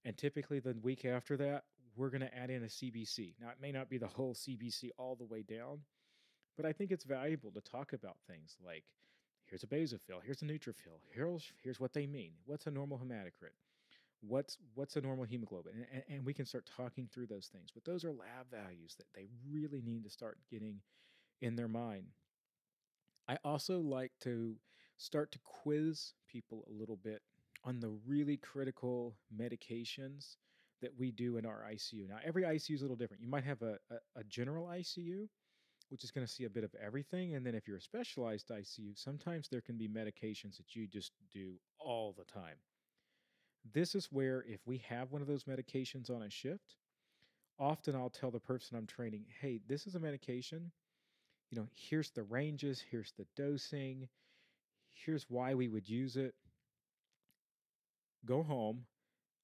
And 0.06 0.16
typically 0.16 0.60
the 0.60 0.76
week 0.80 1.06
after 1.06 1.36
that, 1.38 1.64
we're 1.96 2.12
going 2.12 2.22
to 2.22 2.38
add 2.38 2.52
in 2.52 2.62
a 2.62 2.68
CBC. 2.68 3.34
Now, 3.42 3.50
it 3.50 3.58
may 3.60 3.72
not 3.72 3.90
be 3.90 3.98
the 3.98 4.06
whole 4.06 4.36
CBC 4.36 4.92
all 5.00 5.16
the 5.16 5.26
way 5.26 5.42
down, 5.42 5.80
but 6.56 6.68
I 6.68 6.72
think 6.72 6.92
it's 6.92 7.04
valuable 7.04 7.52
to 7.52 7.62
talk 7.62 7.94
about 7.94 8.18
things 8.28 8.58
like 8.64 8.84
here's 9.46 9.64
a 9.64 9.68
basophil, 9.68 10.22
here's 10.24 10.42
a 10.42 10.46
neutrophil, 10.46 11.00
here's 11.14 11.52
here's 11.62 11.80
what 11.80 11.94
they 11.94 12.06
mean. 12.06 12.32
What's 12.46 12.68
a 12.68 12.72
normal 12.72 12.98
hematocrit? 12.98 13.54
What's 14.22 14.58
what's 14.74 14.96
a 14.96 15.02
normal 15.02 15.26
hemoglobin? 15.26 15.74
And, 15.94 16.04
and 16.10 16.26
we 16.26 16.34
can 16.34 16.46
start 16.46 16.70
talking 16.76 17.08
through 17.12 17.28
those 17.28 17.48
things. 17.48 17.70
But 17.74 17.86
those 17.86 18.04
are 18.04 18.12
lab 18.12 18.50
values 18.52 18.96
that 18.98 19.08
they 19.14 19.28
really 19.50 19.82
need 19.82 20.04
to 20.04 20.10
start 20.10 20.38
getting 20.50 20.80
in 21.42 21.56
their 21.56 21.68
mind. 21.68 22.08
I 23.28 23.38
also 23.44 23.80
like 23.80 24.12
to 24.22 24.56
start 24.98 25.32
to 25.32 25.40
quiz 25.44 26.14
people 26.28 26.64
a 26.70 26.74
little 26.74 26.98
bit 26.98 27.22
on 27.64 27.80
the 27.80 27.90
really 28.08 28.38
critical 28.38 29.16
medications 29.36 30.38
that 30.82 30.92
we 30.98 31.12
do 31.12 31.38
in 31.38 31.46
our 31.46 31.64
ICU. 31.72 32.08
Now, 32.08 32.18
every 32.24 32.44
ICU 32.44 32.76
is 32.76 32.82
a 32.82 32.84
little 32.84 32.96
different. 32.96 33.24
You 33.24 33.30
might 33.30 33.44
have 33.44 33.62
a, 33.62 33.78
a, 33.90 34.20
a 34.20 34.24
general 34.26 34.68
ICU, 34.68 35.28
which 35.90 36.04
is 36.04 36.12
going 36.12 36.26
to 36.26 36.32
see 36.32 36.46
a 36.46 36.50
bit 36.50 36.64
of 36.64 36.76
everything. 36.84 37.36
And 37.36 37.46
then 37.46 37.56
if 37.56 37.68
you're 37.68 37.78
a 37.78 37.82
specialized 37.82 38.50
ICU, 38.50 38.98
sometimes 38.98 39.48
there 39.48 39.62
can 39.62 39.78
be 39.78 39.88
medications 39.88 40.58
that 40.58 40.76
you 40.76 40.88
just 40.88 41.12
do 41.32 41.54
all 41.80 42.16
the 42.18 42.26
time. 42.26 42.58
This 43.74 43.96
is 43.96 44.12
where, 44.12 44.44
if 44.48 44.60
we 44.68 44.78
have 44.90 45.12
one 45.12 45.22
of 45.22 45.28
those 45.28 45.46
medications 45.46 46.10
on 46.10 46.22
a 46.22 46.30
shift, 46.30 46.76
often 47.58 47.96
I'll 47.96 48.10
tell 48.10 48.32
the 48.32 48.40
person 48.40 48.78
I'm 48.78 48.86
training, 48.86 49.26
hey, 49.42 49.60
this 49.68 49.88
is 49.88 49.96
a 49.96 50.00
medication. 50.00 50.72
You 51.52 51.60
know, 51.60 51.68
here's 51.74 52.12
the 52.12 52.24
ranges, 52.24 52.84
here's 52.92 53.14
the 53.18 53.26
dosing, 53.36 54.08
here's 54.94 55.26
why 55.30 55.54
we 55.54 55.68
would 55.68 55.88
use 55.88 56.16
it. 56.18 56.36
Go 58.26 58.44
home, 58.44 58.86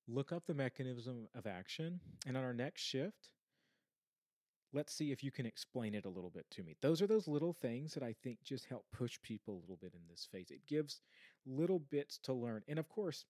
look 0.07 0.31
up 0.31 0.45
the 0.45 0.53
mechanism 0.53 1.27
of 1.35 1.45
action, 1.45 1.99
and 2.27 2.35
on 2.35 2.43
our 2.43 2.53
next 2.53 2.81
shift, 2.81 3.29
let's 4.73 4.93
see 4.93 5.11
if 5.11 5.23
you 5.23 5.31
can 5.31 5.45
explain 5.45 5.93
it 5.95 6.05
a 6.05 6.09
little 6.09 6.29
bit 6.29 6.45
to 6.51 6.63
me. 6.63 6.75
Those 6.81 7.01
are 7.01 7.07
those 7.07 7.27
little 7.27 7.53
things 7.53 7.93
that 7.93 8.03
I 8.03 8.13
think 8.23 8.43
just 8.43 8.65
help 8.65 8.85
push 8.91 9.19
people 9.21 9.55
a 9.55 9.61
little 9.61 9.77
bit 9.81 9.93
in 9.93 10.01
this 10.09 10.27
phase. 10.31 10.51
It 10.51 10.65
gives 10.67 11.01
little 11.45 11.79
bits 11.79 12.17
to 12.19 12.33
learn. 12.33 12.63
And 12.67 12.79
of 12.79 12.87
course, 12.87 13.25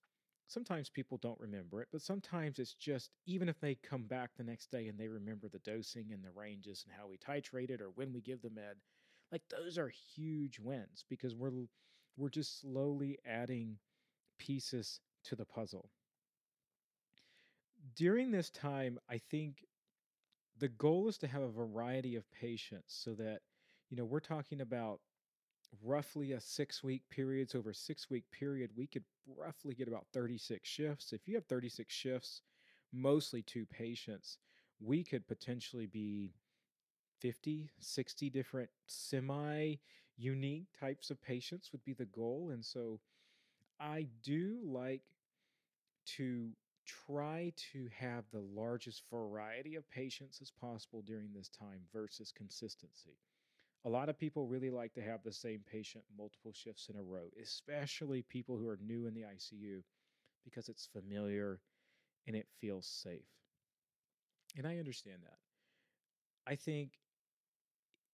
sometimes 0.47 0.89
people 0.89 1.17
don't 1.17 1.39
remember 1.39 1.81
it, 1.81 1.87
but 1.91 2.01
sometimes 2.01 2.59
it's 2.59 2.73
just 2.73 3.11
even 3.25 3.49
if 3.49 3.59
they 3.59 3.75
come 3.75 4.03
back 4.03 4.31
the 4.35 4.43
next 4.43 4.69
day 4.69 4.87
and 4.87 4.99
they 4.99 5.07
remember 5.07 5.47
the 5.47 5.59
dosing 5.59 6.11
and 6.11 6.23
the 6.23 6.31
ranges 6.31 6.85
and 6.85 6.93
how 6.97 7.07
we 7.07 7.17
titrate 7.17 7.69
it 7.69 7.81
or 7.81 7.89
when 7.95 8.13
we 8.13 8.21
give 8.21 8.41
the 8.41 8.49
med, 8.49 8.75
like 9.31 9.41
those 9.49 9.77
are 9.77 9.91
huge 10.15 10.59
wins 10.59 11.05
because 11.09 11.35
we're 11.35 11.67
we're 12.17 12.29
just 12.29 12.59
slowly 12.59 13.17
adding 13.25 13.77
pieces 14.37 14.99
to 15.23 15.35
the 15.35 15.45
puzzle. 15.45 15.89
During 17.95 18.31
this 18.31 18.49
time, 18.49 18.99
I 19.09 19.17
think 19.17 19.65
the 20.61 20.69
goal 20.69 21.09
is 21.09 21.17
to 21.17 21.27
have 21.27 21.41
a 21.41 21.49
variety 21.49 22.15
of 22.15 22.31
patients 22.31 22.93
so 23.03 23.13
that 23.15 23.39
you 23.89 23.97
know 23.97 24.05
we're 24.05 24.19
talking 24.19 24.61
about 24.61 24.99
roughly 25.83 26.33
a 26.33 26.39
six 26.39 26.83
week 26.83 27.01
period. 27.09 27.49
So 27.49 27.59
over 27.59 27.71
a 27.71 27.75
six 27.75 28.09
week 28.09 28.25
period, 28.31 28.69
we 28.75 28.85
could 28.85 29.03
roughly 29.37 29.73
get 29.73 29.87
about 29.87 30.05
36 30.13 30.69
shifts. 30.69 31.13
If 31.13 31.27
you 31.27 31.35
have 31.35 31.45
36 31.45 31.93
shifts, 31.93 32.41
mostly 32.93 33.41
two 33.41 33.65
patients, 33.65 34.37
we 34.79 35.03
could 35.03 35.27
potentially 35.27 35.87
be 35.87 36.35
50, 37.21 37.69
60 37.79 38.29
different 38.29 38.69
semi 38.85 39.75
unique 40.17 40.67
types 40.79 41.09
of 41.09 41.19
patients 41.23 41.71
would 41.71 41.83
be 41.83 41.93
the 41.93 42.05
goal. 42.05 42.51
And 42.53 42.63
so 42.63 42.99
I 43.79 44.05
do 44.21 44.59
like 44.63 45.01
to 46.17 46.49
try 47.05 47.53
to 47.73 47.87
have 47.97 48.25
the 48.31 48.43
largest 48.53 49.03
variety 49.11 49.75
of 49.75 49.89
patients 49.89 50.41
as 50.41 50.51
possible 50.51 51.01
during 51.01 51.33
this 51.33 51.49
time 51.49 51.81
versus 51.93 52.33
consistency. 52.35 53.17
A 53.85 53.89
lot 53.89 54.09
of 54.09 54.17
people 54.17 54.45
really 54.47 54.69
like 54.69 54.93
to 54.93 55.01
have 55.01 55.23
the 55.23 55.31
same 55.33 55.63
patient 55.71 56.03
multiple 56.17 56.53
shifts 56.53 56.89
in 56.89 56.97
a 56.97 57.03
row, 57.03 57.29
especially 57.41 58.23
people 58.23 58.57
who 58.57 58.67
are 58.67 58.79
new 58.85 59.07
in 59.07 59.13
the 59.13 59.23
ICU 59.23 59.83
because 60.43 60.69
it's 60.69 60.87
familiar 60.87 61.59
and 62.27 62.35
it 62.35 62.47
feels 62.59 62.85
safe. 62.85 63.27
And 64.57 64.67
I 64.67 64.77
understand 64.77 65.19
that. 65.23 65.39
I 66.45 66.55
think 66.55 66.99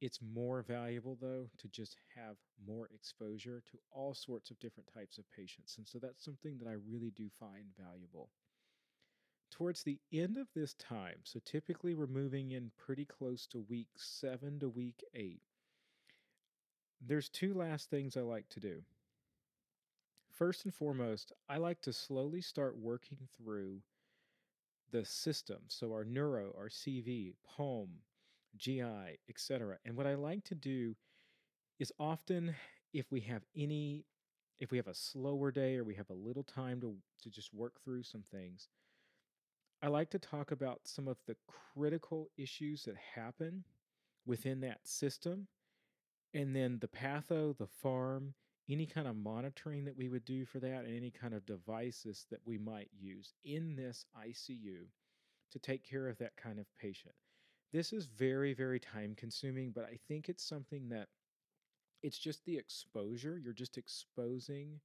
it's 0.01 0.19
more 0.21 0.61
valuable, 0.61 1.17
though, 1.19 1.49
to 1.57 1.67
just 1.69 1.97
have 2.15 2.35
more 2.65 2.89
exposure 2.93 3.63
to 3.71 3.77
all 3.91 4.13
sorts 4.13 4.51
of 4.51 4.59
different 4.59 4.89
types 4.93 5.17
of 5.17 5.29
patients. 5.31 5.77
And 5.77 5.87
so 5.87 5.97
that's 5.99 6.23
something 6.23 6.57
that 6.59 6.67
I 6.67 6.75
really 6.87 7.11
do 7.11 7.29
find 7.39 7.65
valuable. 7.77 8.29
Towards 9.49 9.83
the 9.83 9.99
end 10.11 10.37
of 10.37 10.47
this 10.53 10.73
time, 10.75 11.19
so 11.23 11.39
typically 11.45 11.95
we're 11.95 12.07
moving 12.07 12.51
in 12.51 12.71
pretty 12.77 13.05
close 13.05 13.47
to 13.47 13.65
week 13.69 13.87
seven 13.95 14.59
to 14.59 14.69
week 14.69 15.03
eight, 15.15 15.41
there's 17.01 17.29
two 17.29 17.53
last 17.53 17.89
things 17.89 18.17
I 18.17 18.21
like 18.21 18.49
to 18.49 18.59
do. 18.59 18.83
First 20.31 20.65
and 20.65 20.73
foremost, 20.73 21.31
I 21.49 21.57
like 21.57 21.81
to 21.81 21.93
slowly 21.93 22.41
start 22.41 22.77
working 22.77 23.27
through 23.37 23.81
the 24.91 25.03
system. 25.05 25.59
So 25.67 25.91
our 25.91 26.05
neuro, 26.05 26.53
our 26.57 26.69
CV, 26.69 27.33
pulm, 27.43 27.89
GI, 28.55 29.19
etc. 29.29 29.77
And 29.85 29.95
what 29.95 30.07
I 30.07 30.15
like 30.15 30.43
to 30.45 30.55
do 30.55 30.95
is 31.79 31.91
often 31.99 32.55
if 32.93 33.11
we 33.11 33.21
have 33.21 33.43
any 33.55 34.05
if 34.59 34.71
we 34.71 34.77
have 34.77 34.87
a 34.87 34.93
slower 34.93 35.51
day 35.51 35.75
or 35.75 35.83
we 35.83 35.93
have 35.95 36.09
a 36.09 36.13
little 36.13 36.43
time 36.43 36.81
to 36.81 36.95
to 37.21 37.29
just 37.29 37.53
work 37.53 37.81
through 37.83 38.03
some 38.03 38.23
things, 38.31 38.69
I 39.81 39.87
like 39.87 40.09
to 40.11 40.19
talk 40.19 40.51
about 40.51 40.81
some 40.85 41.07
of 41.07 41.17
the 41.27 41.35
critical 41.73 42.29
issues 42.37 42.83
that 42.83 42.95
happen 43.15 43.63
within 44.25 44.59
that 44.61 44.87
system 44.87 45.47
and 46.33 46.55
then 46.55 46.79
the 46.79 46.87
patho, 46.87 47.57
the 47.57 47.67
pharm, 47.83 48.33
any 48.69 48.85
kind 48.85 49.07
of 49.07 49.15
monitoring 49.15 49.85
that 49.85 49.97
we 49.97 50.09
would 50.09 50.25
do 50.25 50.45
for 50.45 50.59
that, 50.59 50.83
and 50.85 50.95
any 50.95 51.09
kind 51.09 51.33
of 51.33 51.45
devices 51.45 52.25
that 52.29 52.41
we 52.45 52.57
might 52.57 52.89
use 52.99 53.33
in 53.45 53.75
this 53.75 54.05
ICU 54.19 54.79
to 55.51 55.59
take 55.59 55.87
care 55.87 56.09
of 56.09 56.17
that 56.17 56.35
kind 56.35 56.59
of 56.59 56.65
patient. 56.79 57.15
This 57.71 57.93
is 57.93 58.07
very, 58.07 58.53
very 58.53 58.79
time 58.79 59.15
consuming, 59.15 59.71
but 59.71 59.85
I 59.85 59.97
think 60.07 60.27
it's 60.27 60.47
something 60.47 60.89
that 60.89 61.07
it's 62.03 62.19
just 62.19 62.43
the 62.45 62.57
exposure. 62.57 63.39
You're 63.41 63.53
just 63.53 63.77
exposing 63.77 64.79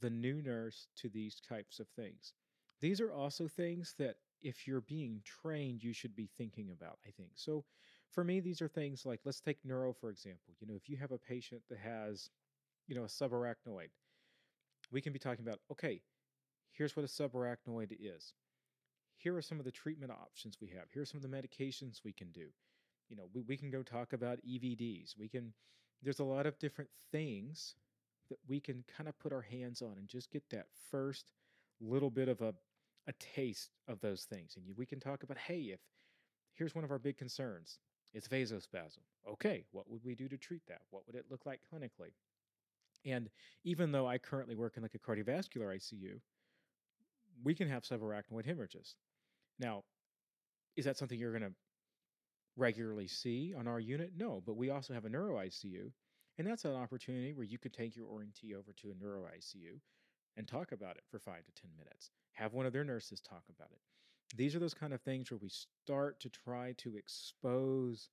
the 0.00 0.10
new 0.10 0.42
nurse 0.42 0.88
to 0.96 1.08
these 1.08 1.40
types 1.40 1.80
of 1.80 1.88
things. 1.96 2.34
These 2.80 3.00
are 3.00 3.12
also 3.12 3.48
things 3.48 3.94
that 3.98 4.16
if 4.40 4.66
you're 4.66 4.80
being 4.82 5.20
trained, 5.24 5.82
you 5.82 5.92
should 5.92 6.14
be 6.14 6.28
thinking 6.36 6.70
about, 6.70 6.98
I 7.06 7.10
think. 7.10 7.30
So 7.34 7.64
for 8.10 8.24
me, 8.24 8.40
these 8.40 8.62
are 8.62 8.68
things 8.68 9.04
like 9.04 9.20
let's 9.24 9.40
take 9.40 9.58
neuro, 9.64 9.92
for 9.92 10.10
example. 10.10 10.54
You 10.60 10.66
know, 10.68 10.74
if 10.76 10.88
you 10.88 10.96
have 10.96 11.12
a 11.12 11.18
patient 11.18 11.62
that 11.68 11.78
has, 11.78 12.30
you 12.86 12.94
know, 12.94 13.02
a 13.02 13.06
subarachnoid, 13.06 13.88
we 14.92 15.00
can 15.00 15.12
be 15.12 15.18
talking 15.18 15.46
about, 15.46 15.60
okay, 15.72 16.00
here's 16.72 16.96
what 16.96 17.04
a 17.04 17.08
subarachnoid 17.08 17.96
is. 18.00 18.32
Here 19.16 19.36
are 19.36 19.42
some 19.42 19.58
of 19.58 19.64
the 19.64 19.72
treatment 19.72 20.12
options 20.12 20.58
we 20.60 20.68
have. 20.68 20.90
Here 20.92 21.02
are 21.02 21.06
some 21.06 21.20
of 21.22 21.28
the 21.28 21.36
medications 21.36 22.04
we 22.04 22.12
can 22.12 22.30
do. 22.30 22.46
You 23.08 23.16
know, 23.16 23.28
we, 23.34 23.42
we 23.42 23.56
can 23.56 23.70
go 23.70 23.82
talk 23.82 24.12
about 24.12 24.38
EVDs. 24.48 25.18
We 25.18 25.28
can, 25.28 25.52
there's 26.02 26.20
a 26.20 26.24
lot 26.24 26.46
of 26.46 26.58
different 26.58 26.90
things 27.10 27.74
that 28.30 28.38
we 28.46 28.60
can 28.60 28.84
kind 28.96 29.08
of 29.08 29.18
put 29.18 29.32
our 29.32 29.42
hands 29.42 29.82
on 29.82 29.94
and 29.98 30.06
just 30.06 30.30
get 30.30 30.44
that 30.50 30.66
first 30.90 31.26
little 31.80 32.10
bit 32.10 32.28
of 32.28 32.40
a, 32.40 32.54
a 33.08 33.12
taste 33.14 33.70
of 33.88 34.00
those 34.00 34.24
things. 34.24 34.54
And 34.56 34.66
you, 34.66 34.74
we 34.76 34.86
can 34.86 35.00
talk 35.00 35.22
about, 35.22 35.38
hey, 35.38 35.70
if 35.72 35.80
here's 36.54 36.74
one 36.74 36.84
of 36.84 36.90
our 36.90 36.98
big 36.98 37.16
concerns 37.16 37.78
it's 38.14 38.28
vasospasm. 38.28 39.00
Okay, 39.30 39.64
what 39.70 39.88
would 39.90 40.00
we 40.02 40.14
do 40.14 40.28
to 40.28 40.38
treat 40.38 40.62
that? 40.66 40.80
What 40.90 41.06
would 41.06 41.14
it 41.14 41.26
look 41.30 41.44
like 41.44 41.60
clinically? 41.72 42.12
And 43.04 43.28
even 43.64 43.92
though 43.92 44.06
I 44.06 44.16
currently 44.16 44.54
work 44.54 44.76
in 44.76 44.82
like 44.82 44.94
a 44.94 44.98
cardiovascular 44.98 45.76
ICU, 45.76 46.18
we 47.44 47.54
can 47.54 47.68
have 47.68 47.82
subarachnoid 47.82 48.46
hemorrhages. 48.46 48.96
Now, 49.58 49.84
is 50.76 50.86
that 50.86 50.96
something 50.96 51.18
you're 51.18 51.38
going 51.38 51.50
to 51.50 51.56
regularly 52.56 53.08
see 53.08 53.54
on 53.56 53.68
our 53.68 53.78
unit? 53.78 54.12
No, 54.16 54.42
but 54.44 54.56
we 54.56 54.70
also 54.70 54.94
have 54.94 55.04
a 55.04 55.10
neuro 55.10 55.36
ICU, 55.36 55.90
and 56.38 56.46
that's 56.46 56.64
an 56.64 56.74
opportunity 56.74 57.34
where 57.34 57.44
you 57.44 57.58
could 57.58 57.74
take 57.74 57.94
your 57.94 58.06
orientee 58.06 58.54
over 58.54 58.72
to 58.72 58.90
a 58.90 58.94
neuro 58.94 59.24
ICU 59.24 59.80
and 60.38 60.48
talk 60.48 60.72
about 60.72 60.96
it 60.96 61.02
for 61.10 61.18
five 61.18 61.44
to 61.44 61.52
10 61.60 61.70
minutes. 61.76 62.10
Have 62.32 62.54
one 62.54 62.64
of 62.64 62.72
their 62.72 62.84
nurses 62.84 63.20
talk 63.20 63.42
about 63.54 63.68
it 63.72 63.80
these 64.36 64.54
are 64.54 64.58
those 64.58 64.74
kind 64.74 64.92
of 64.92 65.00
things 65.00 65.30
where 65.30 65.38
we 65.38 65.48
start 65.48 66.20
to 66.20 66.28
try 66.28 66.74
to 66.78 66.96
expose 66.96 68.10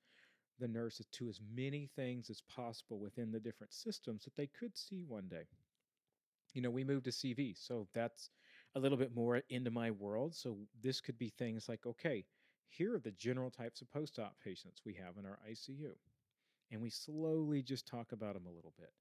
the 0.60 0.68
nurses 0.68 1.06
to 1.12 1.28
as 1.28 1.42
many 1.54 1.90
things 1.96 2.30
as 2.30 2.42
possible 2.42 3.00
within 3.00 3.32
the 3.32 3.40
different 3.40 3.74
systems 3.74 4.24
that 4.24 4.36
they 4.36 4.48
could 4.48 4.78
see 4.78 5.04
one 5.06 5.28
day. 5.28 5.44
You 6.54 6.62
know, 6.62 6.70
we 6.70 6.86
moved 6.86 7.06
to 7.06 7.12
CV, 7.12 7.54
so 7.58 7.88
that's 7.94 8.30
a 8.76 8.80
little 8.80 8.98
bit 8.98 9.14
more 9.14 9.42
into 9.50 9.72
my 9.72 9.92
world. 9.92 10.34
So 10.34 10.58
this 10.82 11.02
could 11.02 11.18
be 11.18 11.30
things 11.30 11.68
like, 11.68 11.86
okay, 11.86 12.24
here 12.70 12.96
are 12.96 13.00
the 13.00 13.12
general 13.12 13.52
types 13.52 13.82
of 13.82 13.92
post 13.92 14.18
op 14.18 14.36
patients 14.42 14.82
we 14.86 14.94
have 14.94 15.18
in 15.18 15.26
our 15.26 15.40
ICU. 15.50 15.92
And 16.72 16.82
we 16.82 16.90
slowly 16.90 17.62
just 17.62 17.86
talk 17.86 18.14
about 18.14 18.36
them 18.36 18.46
a 18.48 18.56
little 18.56 18.74
bit. 18.78 18.92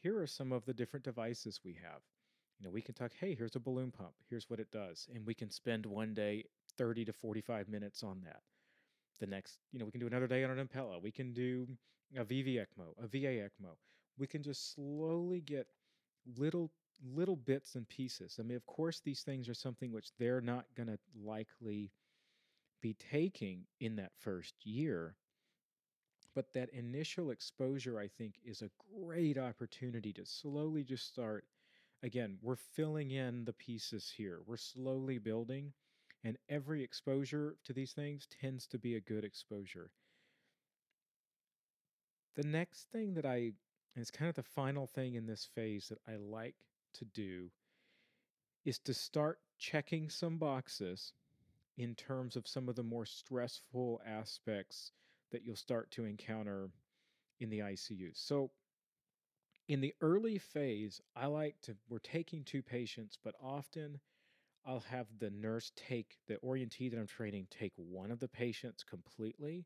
Here 0.00 0.18
are 0.20 0.26
some 0.26 0.50
of 0.50 0.64
the 0.64 0.74
different 0.74 1.04
devices 1.04 1.60
we 1.64 1.74
have 1.74 2.00
you 2.60 2.66
know, 2.66 2.70
we 2.70 2.82
can 2.82 2.94
talk, 2.94 3.12
hey, 3.18 3.34
here's 3.34 3.56
a 3.56 3.60
balloon 3.60 3.90
pump. 3.90 4.12
Here's 4.28 4.50
what 4.50 4.60
it 4.60 4.70
does. 4.70 5.08
And 5.14 5.26
we 5.26 5.32
can 5.32 5.50
spend 5.50 5.86
one 5.86 6.12
day 6.12 6.44
30 6.76 7.06
to 7.06 7.12
45 7.12 7.68
minutes 7.68 8.02
on 8.02 8.20
that. 8.24 8.42
The 9.18 9.26
next, 9.26 9.58
you 9.72 9.78
know, 9.78 9.86
we 9.86 9.90
can 9.90 10.00
do 10.00 10.06
another 10.06 10.26
day 10.26 10.44
on 10.44 10.50
an 10.50 10.66
Impella. 10.66 11.00
We 11.00 11.10
can 11.10 11.32
do 11.32 11.66
a 12.16 12.24
VV 12.24 12.56
ECMO, 12.56 13.02
a 13.02 13.06
VA 13.06 13.48
ECMO. 13.48 13.76
We 14.18 14.26
can 14.26 14.42
just 14.42 14.74
slowly 14.74 15.40
get 15.40 15.66
little 16.36 16.70
little 17.14 17.36
bits 17.36 17.76
and 17.76 17.88
pieces. 17.88 18.36
I 18.38 18.42
mean, 18.42 18.56
of 18.56 18.66
course, 18.66 19.00
these 19.00 19.22
things 19.22 19.48
are 19.48 19.54
something 19.54 19.90
which 19.90 20.10
they're 20.18 20.42
not 20.42 20.66
going 20.76 20.88
to 20.88 20.98
likely 21.18 21.92
be 22.82 22.94
taking 22.94 23.64
in 23.80 23.96
that 23.96 24.12
first 24.18 24.54
year. 24.64 25.16
But 26.34 26.52
that 26.52 26.68
initial 26.70 27.30
exposure, 27.30 27.98
I 27.98 28.08
think, 28.08 28.34
is 28.44 28.62
a 28.62 28.70
great 29.02 29.38
opportunity 29.38 30.12
to 30.12 30.26
slowly 30.26 30.84
just 30.84 31.08
start. 31.08 31.44
Again, 32.02 32.38
we're 32.40 32.56
filling 32.56 33.10
in 33.10 33.44
the 33.44 33.52
pieces 33.52 34.12
here. 34.16 34.40
We're 34.46 34.56
slowly 34.56 35.18
building, 35.18 35.72
and 36.24 36.38
every 36.48 36.82
exposure 36.82 37.56
to 37.64 37.72
these 37.72 37.92
things 37.92 38.26
tends 38.40 38.66
to 38.68 38.78
be 38.78 38.94
a 38.96 39.00
good 39.00 39.24
exposure. 39.24 39.90
The 42.36 42.46
next 42.46 42.88
thing 42.90 43.14
that 43.14 43.26
I, 43.26 43.36
and 43.36 43.52
it's 43.96 44.10
kind 44.10 44.28
of 44.30 44.36
the 44.36 44.42
final 44.42 44.86
thing 44.86 45.14
in 45.14 45.26
this 45.26 45.48
phase 45.54 45.88
that 45.88 45.98
I 46.08 46.16
like 46.16 46.56
to 46.94 47.04
do, 47.04 47.50
is 48.64 48.78
to 48.80 48.94
start 48.94 49.40
checking 49.58 50.08
some 50.08 50.38
boxes 50.38 51.12
in 51.76 51.94
terms 51.94 52.36
of 52.36 52.48
some 52.48 52.68
of 52.68 52.76
the 52.76 52.82
more 52.82 53.06
stressful 53.06 54.00
aspects 54.06 54.92
that 55.32 55.44
you'll 55.44 55.56
start 55.56 55.90
to 55.90 56.04
encounter 56.04 56.70
in 57.40 57.50
the 57.50 57.60
ICU. 57.60 58.10
So, 58.14 58.50
in 59.70 59.80
the 59.80 59.94
early 60.00 60.36
phase, 60.36 61.00
I 61.14 61.26
like 61.26 61.54
to, 61.62 61.76
we're 61.88 62.00
taking 62.00 62.42
two 62.42 62.60
patients, 62.60 63.16
but 63.22 63.36
often 63.40 64.00
I'll 64.66 64.80
have 64.80 65.06
the 65.20 65.30
nurse 65.30 65.70
take 65.76 66.16
the 66.26 66.38
orientee 66.44 66.90
that 66.90 66.98
I'm 66.98 67.06
training 67.06 67.46
take 67.52 67.74
one 67.76 68.10
of 68.10 68.18
the 68.18 68.26
patients 68.26 68.82
completely, 68.82 69.64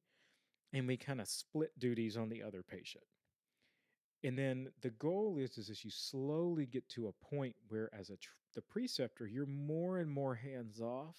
and 0.74 0.86
we 0.86 0.98
kind 0.98 1.22
of 1.22 1.26
split 1.26 1.70
duties 1.78 2.18
on 2.18 2.28
the 2.28 2.42
other 2.42 2.62
patient. 2.62 3.04
And 4.22 4.38
then 4.38 4.68
the 4.82 4.90
goal 4.90 5.38
is, 5.38 5.56
is 5.56 5.70
as 5.70 5.82
you 5.82 5.90
slowly 5.90 6.66
get 6.66 6.86
to 6.90 7.08
a 7.08 7.34
point 7.34 7.56
where, 7.68 7.88
as 7.98 8.10
a 8.10 8.18
tr- 8.18 8.28
the 8.54 8.60
preceptor, 8.60 9.26
you're 9.26 9.46
more 9.46 10.00
and 10.00 10.10
more 10.10 10.34
hands 10.34 10.82
off 10.82 11.16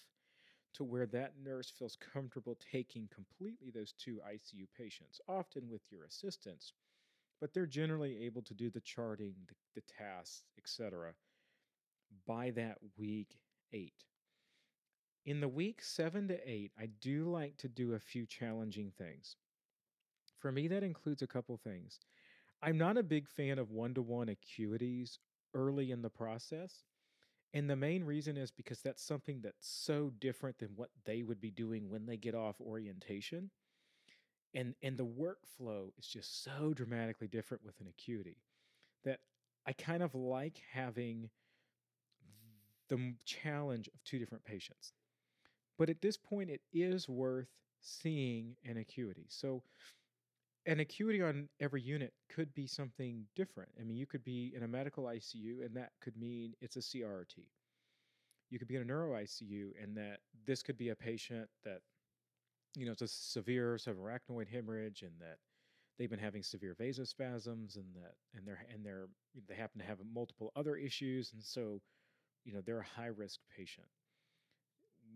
to 0.75 0.83
where 0.83 1.07
that 1.07 1.33
nurse 1.43 1.71
feels 1.71 1.97
comfortable 2.13 2.55
taking 2.71 3.09
completely 3.11 3.71
those 3.71 3.93
two 3.93 4.21
ICU 4.31 4.67
patients, 4.77 5.19
often 5.27 5.69
with 5.71 5.81
your 5.89 6.03
assistance, 6.03 6.73
but 7.39 7.53
they're 7.53 7.65
generally 7.65 8.25
able 8.25 8.41
to 8.43 8.53
do 8.53 8.69
the 8.69 8.81
charting, 8.81 9.35
the, 9.47 9.55
the 9.75 9.81
tasks, 9.81 10.43
etc. 10.57 11.13
by 12.27 12.51
that 12.51 12.77
week 12.97 13.39
eight. 13.73 14.05
In 15.25 15.41
the 15.41 15.47
week 15.47 15.81
seven 15.81 16.27
to 16.27 16.49
eight, 16.49 16.71
I 16.79 16.87
do 17.01 17.29
like 17.29 17.57
to 17.57 17.67
do 17.67 17.93
a 17.93 17.99
few 17.99 18.25
challenging 18.25 18.91
things. 18.97 19.37
For 20.37 20.51
me, 20.51 20.67
that 20.67 20.83
includes 20.83 21.21
a 21.23 21.27
couple 21.27 21.57
things. 21.57 21.99
I'm 22.61 22.77
not 22.77 22.97
a 22.97 23.03
big 23.03 23.27
fan 23.27 23.57
of 23.57 23.71
one 23.71 23.93
to 23.95 24.01
one 24.01 24.27
acuities 24.27 25.17
early 25.53 25.91
in 25.91 26.01
the 26.01 26.09
process 26.09 26.83
and 27.55 27.69
the 27.69 27.75
main 27.77 28.03
reason 28.03 28.35
is 28.35 28.51
because 28.51 28.81
that's 28.81 29.01
something 29.01 29.39
that's 29.41 29.65
so 29.65 30.11
different 30.19 30.59
than 30.59 30.71
what 30.75 30.89
they 31.05 31.23
would 31.23 31.39
be 31.39 31.51
doing 31.51 31.89
when 31.89 32.05
they 32.05 32.17
get 32.17 32.35
off 32.35 32.59
orientation. 32.59 33.49
And 34.55 34.75
and 34.81 34.97
the 34.97 35.05
workflow 35.05 35.91
is 35.99 36.07
just 36.07 36.41
so 36.43 36.73
dramatically 36.73 37.27
different 37.27 37.63
with 37.63 37.81
an 37.81 37.87
acuity 37.87 38.45
that 39.03 39.21
I 39.65 39.73
kind 39.73 40.01
of 40.01 40.15
like 40.15 40.57
having 40.57 41.31
the 42.87 43.17
challenge 43.25 43.89
of 43.89 44.03
two 44.03 44.19
different 44.19 44.45
patients. 44.45 44.93
But 45.77 45.89
at 45.89 46.01
this 46.01 46.17
point, 46.17 46.49
it 46.51 46.63
is 46.71 47.09
worth 47.09 47.49
seeing 47.81 48.57
an 48.63 48.77
acuity. 48.77 49.27
So 49.29 49.65
an 50.65 50.79
acuity 50.79 51.21
on 51.21 51.49
every 51.59 51.81
unit 51.81 52.15
could 52.29 52.53
be 52.53 52.67
something 52.67 53.29
different. 53.35 53.73
I 53.79 53.83
mean, 53.83 53.97
you 53.97 54.07
could 54.07 54.23
be 54.23 54.55
in 54.55 54.63
a 54.63 54.67
medical 54.67 55.05
ICU, 55.05 55.65
and 55.65 55.75
that 55.77 55.99
could 55.99 56.17
mean 56.17 56.55
it's 56.61 56.77
a 56.77 56.81
CRT. 56.81 57.51
You 58.49 58.59
could 58.59 58.67
be 58.67 58.75
in 58.75 58.83
a 58.83 58.85
neuro 58.85 59.13
ICU, 59.13 59.81
and 59.81 59.97
that 59.97 60.21
this 60.33 60.63
could 60.63 60.77
be 60.77 60.89
a 60.89 60.95
patient 60.95 61.51
that, 61.63 61.83
you 62.75 62.85
know, 62.85 62.91
it's 62.91 63.01
a 63.01 63.07
severe 63.07 63.77
subarachnoid 63.77 64.47
hemorrhage, 64.47 65.01
and 65.01 65.13
that 65.19 65.37
they've 65.97 66.09
been 66.09 66.19
having 66.19 66.43
severe 66.43 66.75
vasospasms, 66.79 67.75
and 67.75 67.85
that 67.95 68.15
and 68.35 68.45
they're 68.45 68.65
and 68.73 68.85
they're 68.85 69.07
they 69.47 69.55
happen 69.55 69.79
to 69.79 69.85
have 69.85 69.97
multiple 70.13 70.51
other 70.55 70.75
issues, 70.75 71.33
and 71.33 71.43
so, 71.43 71.81
you 72.43 72.53
know, 72.53 72.61
they're 72.61 72.79
a 72.79 72.99
high 72.99 73.07
risk 73.07 73.39
patient 73.55 73.87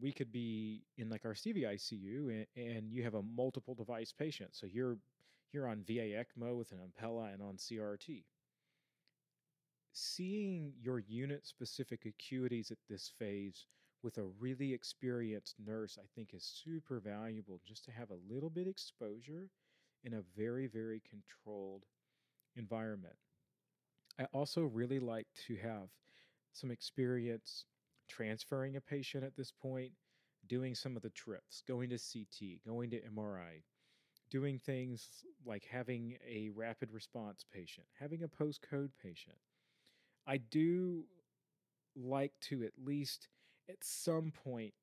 we 0.01 0.11
could 0.11 0.31
be 0.31 0.83
in 0.97 1.09
like 1.09 1.25
our 1.25 1.33
CV 1.33 1.63
ICU 1.63 2.29
and, 2.29 2.45
and, 2.55 2.91
you 2.91 3.03
have 3.03 3.15
a 3.15 3.21
multiple 3.21 3.75
device 3.75 4.13
patient. 4.17 4.51
So 4.53 4.67
you're 4.67 4.97
you're 5.51 5.67
on 5.67 5.83
VA 5.85 6.23
ECMO 6.23 6.55
with 6.57 6.71
an 6.71 6.77
Impella 6.77 7.33
and 7.33 7.41
on 7.41 7.55
CRT. 7.55 8.23
Seeing 9.91 10.73
your 10.79 10.99
unit 10.99 11.45
specific 11.47 12.05
acuities 12.05 12.71
at 12.71 12.77
this 12.87 13.11
phase 13.17 13.65
with 14.03 14.17
a 14.17 14.25
really 14.39 14.73
experienced 14.73 15.55
nurse, 15.65 15.97
I 15.99 16.05
think, 16.15 16.33
is 16.33 16.43
super 16.43 16.99
valuable 16.99 17.59
just 17.65 17.85
to 17.85 17.91
have 17.91 18.09
a 18.09 18.33
little 18.33 18.49
bit 18.49 18.67
exposure 18.67 19.49
in 20.03 20.13
a 20.13 20.23
very, 20.37 20.67
very 20.67 21.01
controlled 21.09 21.83
environment. 22.55 23.15
I 24.19 24.25
also 24.33 24.63
really 24.63 24.99
like 24.99 25.27
to 25.47 25.55
have 25.57 25.89
some 26.53 26.71
experience 26.71 27.65
transferring 28.07 28.75
a 28.75 28.81
patient 28.81 29.23
at 29.23 29.35
this 29.35 29.51
point, 29.51 29.91
doing 30.47 30.75
some 30.75 30.95
of 30.95 31.01
the 31.01 31.09
trips, 31.11 31.63
going 31.67 31.89
to 31.89 31.97
CT, 31.97 32.65
going 32.65 32.89
to 32.89 33.01
MRI, 33.01 33.63
doing 34.29 34.57
things 34.57 35.07
like 35.45 35.65
having 35.69 36.17
a 36.27 36.49
rapid 36.55 36.91
response 36.91 37.45
patient, 37.53 37.87
having 37.99 38.23
a 38.23 38.27
post 38.27 38.61
code 38.69 38.91
patient. 39.01 39.37
I 40.27 40.37
do 40.37 41.05
like 41.95 42.33
to 42.41 42.63
at 42.63 42.71
least 42.83 43.27
at 43.69 43.83
some 43.83 44.31
point 44.43 44.73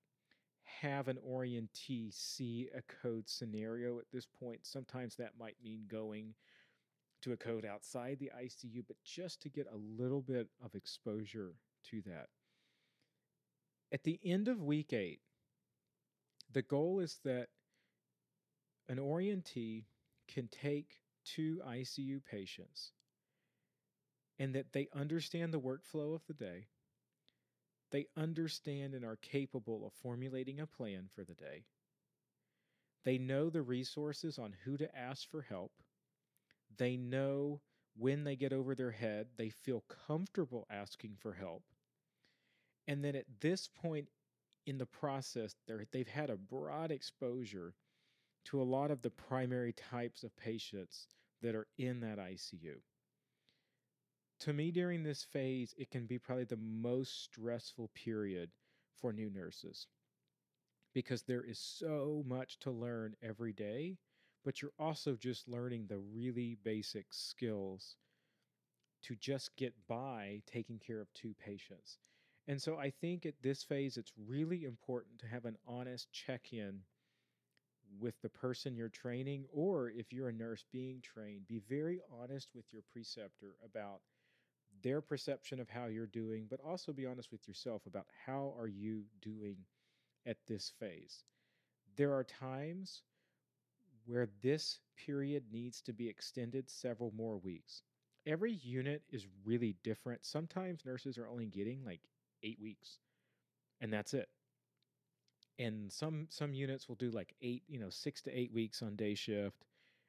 have 0.65 1.09
an 1.09 1.19
orientee 1.27 2.13
see 2.13 2.69
a 2.77 2.83
code 3.03 3.29
scenario 3.29 3.99
at 3.99 4.05
this 4.13 4.27
point. 4.27 4.61
Sometimes 4.63 5.17
that 5.17 5.33
might 5.39 5.57
mean 5.63 5.85
going 5.89 6.35
to 7.23 7.33
a 7.33 7.37
code 7.37 7.65
outside 7.65 8.19
the 8.19 8.31
ICU, 8.41 8.85
but 8.87 8.97
just 9.05 9.41
to 9.43 9.49
get 9.49 9.67
a 9.73 10.03
little 10.03 10.21
bit 10.21 10.49
of 10.65 10.75
exposure 10.75 11.55
to 11.91 12.03
that. 12.03 12.29
At 13.93 14.05
the 14.05 14.21
end 14.25 14.49
of 14.49 14.63
week 14.63 14.93
eight, 14.93 15.21
the 16.53 16.63
goal 16.63 17.01
is 17.01 17.19
that 17.25 17.49
an 18.89 18.99
orientee 18.99 19.85
can 20.29 20.49
take 20.49 21.01
two 21.25 21.61
ICU 21.67 22.25
patients 22.25 22.93
and 24.39 24.55
that 24.55 24.73
they 24.73 24.89
understand 24.95 25.53
the 25.53 25.61
workflow 25.61 26.15
of 26.15 26.23
the 26.27 26.35
day, 26.35 26.67
they 27.91 28.07
understand 28.17 28.95
and 28.95 29.05
are 29.05 29.17
capable 29.17 29.87
of 29.87 29.93
formulating 29.93 30.61
a 30.61 30.67
plan 30.67 31.09
for 31.15 31.25
the 31.25 31.35
day, 31.35 31.65
they 33.05 33.19
know 33.19 33.49
the 33.49 33.63
resources 33.63 34.39
on 34.39 34.55
who 34.65 34.77
to 34.77 34.97
ask 34.97 35.31
for 35.31 35.43
help, 35.43 35.73
they 36.77 36.97
know 36.97 37.61
when 37.97 38.25
they 38.25 38.37
get 38.37 38.53
over 38.53 38.75
their 38.75 38.91
head, 38.91 39.29
they 39.37 39.49
feel 39.49 39.85
comfortable 40.07 40.67
asking 40.69 41.17
for 41.19 41.33
help. 41.33 41.63
And 42.87 43.03
then 43.03 43.17
at 43.17 43.27
this 43.41 43.69
point 43.69 44.09
in 44.67 44.79
the 44.79 44.87
process, 44.87 45.55
they've 45.93 46.09
had 46.09 46.31
a 46.31 46.37
broad 46.37 46.91
exposure 46.91 47.75
to 48.47 48.61
a 48.61 48.65
lot 48.65 48.91
of 48.91 49.03
the 49.03 49.11
primary 49.11 49.73
types 49.73 50.23
of 50.23 50.37
patients 50.37 51.09
that 51.43 51.55
are 51.55 51.67
in 51.79 52.01
that 52.01 52.19
ICU. 52.19 52.77
To 54.41 54.53
me, 54.53 54.71
during 54.71 55.03
this 55.03 55.25
phase, 55.25 55.75
it 55.79 55.91
can 55.91 56.07
be 56.07 56.19
probably 56.19 56.45
the 56.45 56.59
most 56.59 57.25
stressful 57.25 57.91
period 57.95 58.51
for 58.95 59.13
new 59.13 59.31
nurses 59.31 59.87
because 60.93 61.23
there 61.23 61.45
is 61.45 61.59
so 61.59 62.23
much 62.27 62.59
to 62.61 62.71
learn 62.71 63.15
every 63.23 63.53
day, 63.53 63.99
but 64.45 64.63
you're 64.63 64.73
also 64.79 65.15
just 65.15 65.49
learning 65.49 65.87
the 65.87 65.99
really 65.99 66.57
basic 66.65 67.07
skills 67.11 67.97
to 69.03 69.15
just 69.17 69.55
get 69.57 69.75
by 69.89 70.43
taking 70.47 70.79
care 70.79 71.01
of 71.01 71.13
two 71.13 71.35
patients. 71.39 71.99
And 72.49 72.61
so 72.61 72.79
I 72.79 72.91
think 72.91 73.27
at 73.27 73.35
this 73.43 73.63
phase, 73.63 73.97
it's 73.97 74.13
really 74.27 74.65
important 74.65 75.19
to 75.21 75.27
have 75.27 75.45
an 75.45 75.57
honest 75.67 76.11
check 76.13 76.53
in 76.53 76.81
with 78.01 78.15
the 78.23 78.29
person 78.29 78.77
you're 78.77 78.89
training, 78.89 79.45
or 79.53 79.91
if 79.91 80.13
you're 80.13 80.29
a 80.29 80.33
nurse 80.33 80.65
being 80.73 81.01
trained, 81.03 81.47
be 81.47 81.61
very 81.69 82.01
honest 82.11 82.49
with 82.55 82.65
your 82.73 82.83
preceptor 82.93 83.55
about 83.65 84.01
their 84.87 85.01
perception 85.01 85.59
of 85.59 85.69
how 85.69 85.87
you're 85.87 86.07
doing, 86.07 86.47
but 86.49 86.61
also 86.65 86.93
be 86.93 87.07
honest 87.07 87.33
with 87.33 87.49
yourself 87.49 87.83
about 87.87 88.07
how 88.25 88.55
are 88.57 88.69
you 88.69 89.03
doing 89.21 89.57
at 90.27 90.37
this 90.47 90.73
phase. 90.79 91.25
There 91.97 92.15
are 92.15 92.23
times 92.23 93.03
where 94.07 94.29
this 94.43 94.79
period 94.97 95.43
needs 95.53 95.83
to 95.83 95.93
be 95.93 96.09
extended 96.09 96.71
several 96.71 97.13
more 97.17 97.39
weeks. 97.39 97.83
Every 98.27 98.53
unit 98.53 99.03
is 99.11 99.27
really 99.45 99.75
different. 99.83 100.25
Sometimes 100.25 100.85
nurses 100.85 101.19
are 101.19 101.29
only 101.29 101.47
getting 101.47 101.85
like 101.85 102.03
8 102.45 102.59
weeks 102.63 102.99
and 103.81 103.93
that's 103.93 104.15
it 104.15 104.29
and 105.59 105.93
some 105.93 106.27
some 106.29 106.55
units 106.55 106.89
will 106.89 106.97
do 106.97 107.11
like 107.11 107.35
eight 107.43 107.63
you 107.69 107.79
know 107.79 107.91
six 107.91 108.23
to 108.23 108.39
eight 108.39 108.53
weeks 108.53 108.83
on 108.83 108.97
day 108.97 109.15
shift 109.15 109.65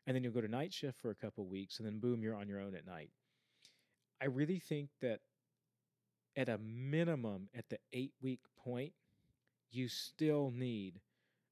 and 0.06 0.16
then 0.16 0.24
you'll 0.24 0.34
go 0.34 0.42
to 0.42 0.48
night 0.48 0.74
shift 0.74 1.00
for 1.00 1.10
a 1.10 1.16
couple 1.16 1.46
weeks 1.46 1.80
and 1.80 1.88
then 1.88 2.00
boom 2.00 2.22
you're 2.22 2.36
on 2.36 2.48
your 2.48 2.62
own 2.62 2.76
at 2.76 2.86
night 2.86 3.10
i 4.22 4.26
really 4.26 4.60
think 4.60 4.90
that 5.02 5.20
at 6.36 6.50
a 6.50 6.58
minimum 6.60 7.50
at 7.56 7.68
the 7.70 7.80
eight 7.94 8.14
week 8.22 8.42
point 8.64 8.94
you 9.72 9.88
still 9.88 10.52
need 10.56 11.00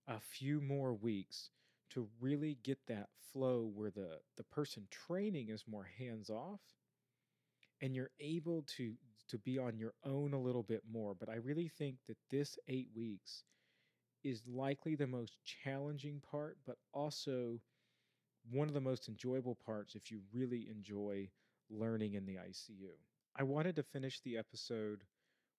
a 0.07 0.19
few 0.19 0.61
more 0.61 0.93
weeks 0.93 1.49
to 1.89 2.07
really 2.19 2.57
get 2.63 2.79
that 2.87 3.09
flow 3.33 3.69
where 3.73 3.91
the 3.91 4.19
the 4.37 4.43
person 4.43 4.87
training 4.91 5.49
is 5.49 5.63
more 5.67 5.89
hands 5.97 6.29
off 6.29 6.59
and 7.81 7.95
you're 7.95 8.11
able 8.19 8.63
to 8.63 8.93
to 9.27 9.37
be 9.39 9.57
on 9.57 9.77
your 9.77 9.93
own 10.05 10.33
a 10.33 10.39
little 10.39 10.63
bit 10.63 10.83
more. 10.91 11.15
But 11.15 11.29
i 11.29 11.35
really 11.35 11.67
think 11.67 11.97
that 12.07 12.17
this 12.29 12.57
8 12.67 12.89
weeks 12.95 13.43
is 14.23 14.41
likely 14.47 14.95
the 14.95 15.07
most 15.07 15.37
challenging 15.63 16.21
part 16.31 16.57
but 16.65 16.77
also 16.93 17.59
one 18.51 18.67
of 18.67 18.73
the 18.73 18.81
most 18.81 19.07
enjoyable 19.07 19.55
parts 19.65 19.95
if 19.95 20.11
you 20.11 20.21
really 20.33 20.67
enjoy 20.69 21.27
learning 21.69 22.13
in 22.13 22.25
the 22.25 22.35
ICU. 22.35 22.91
I 23.35 23.43
wanted 23.43 23.75
to 23.75 23.83
finish 23.83 24.21
the 24.21 24.37
episode 24.37 25.03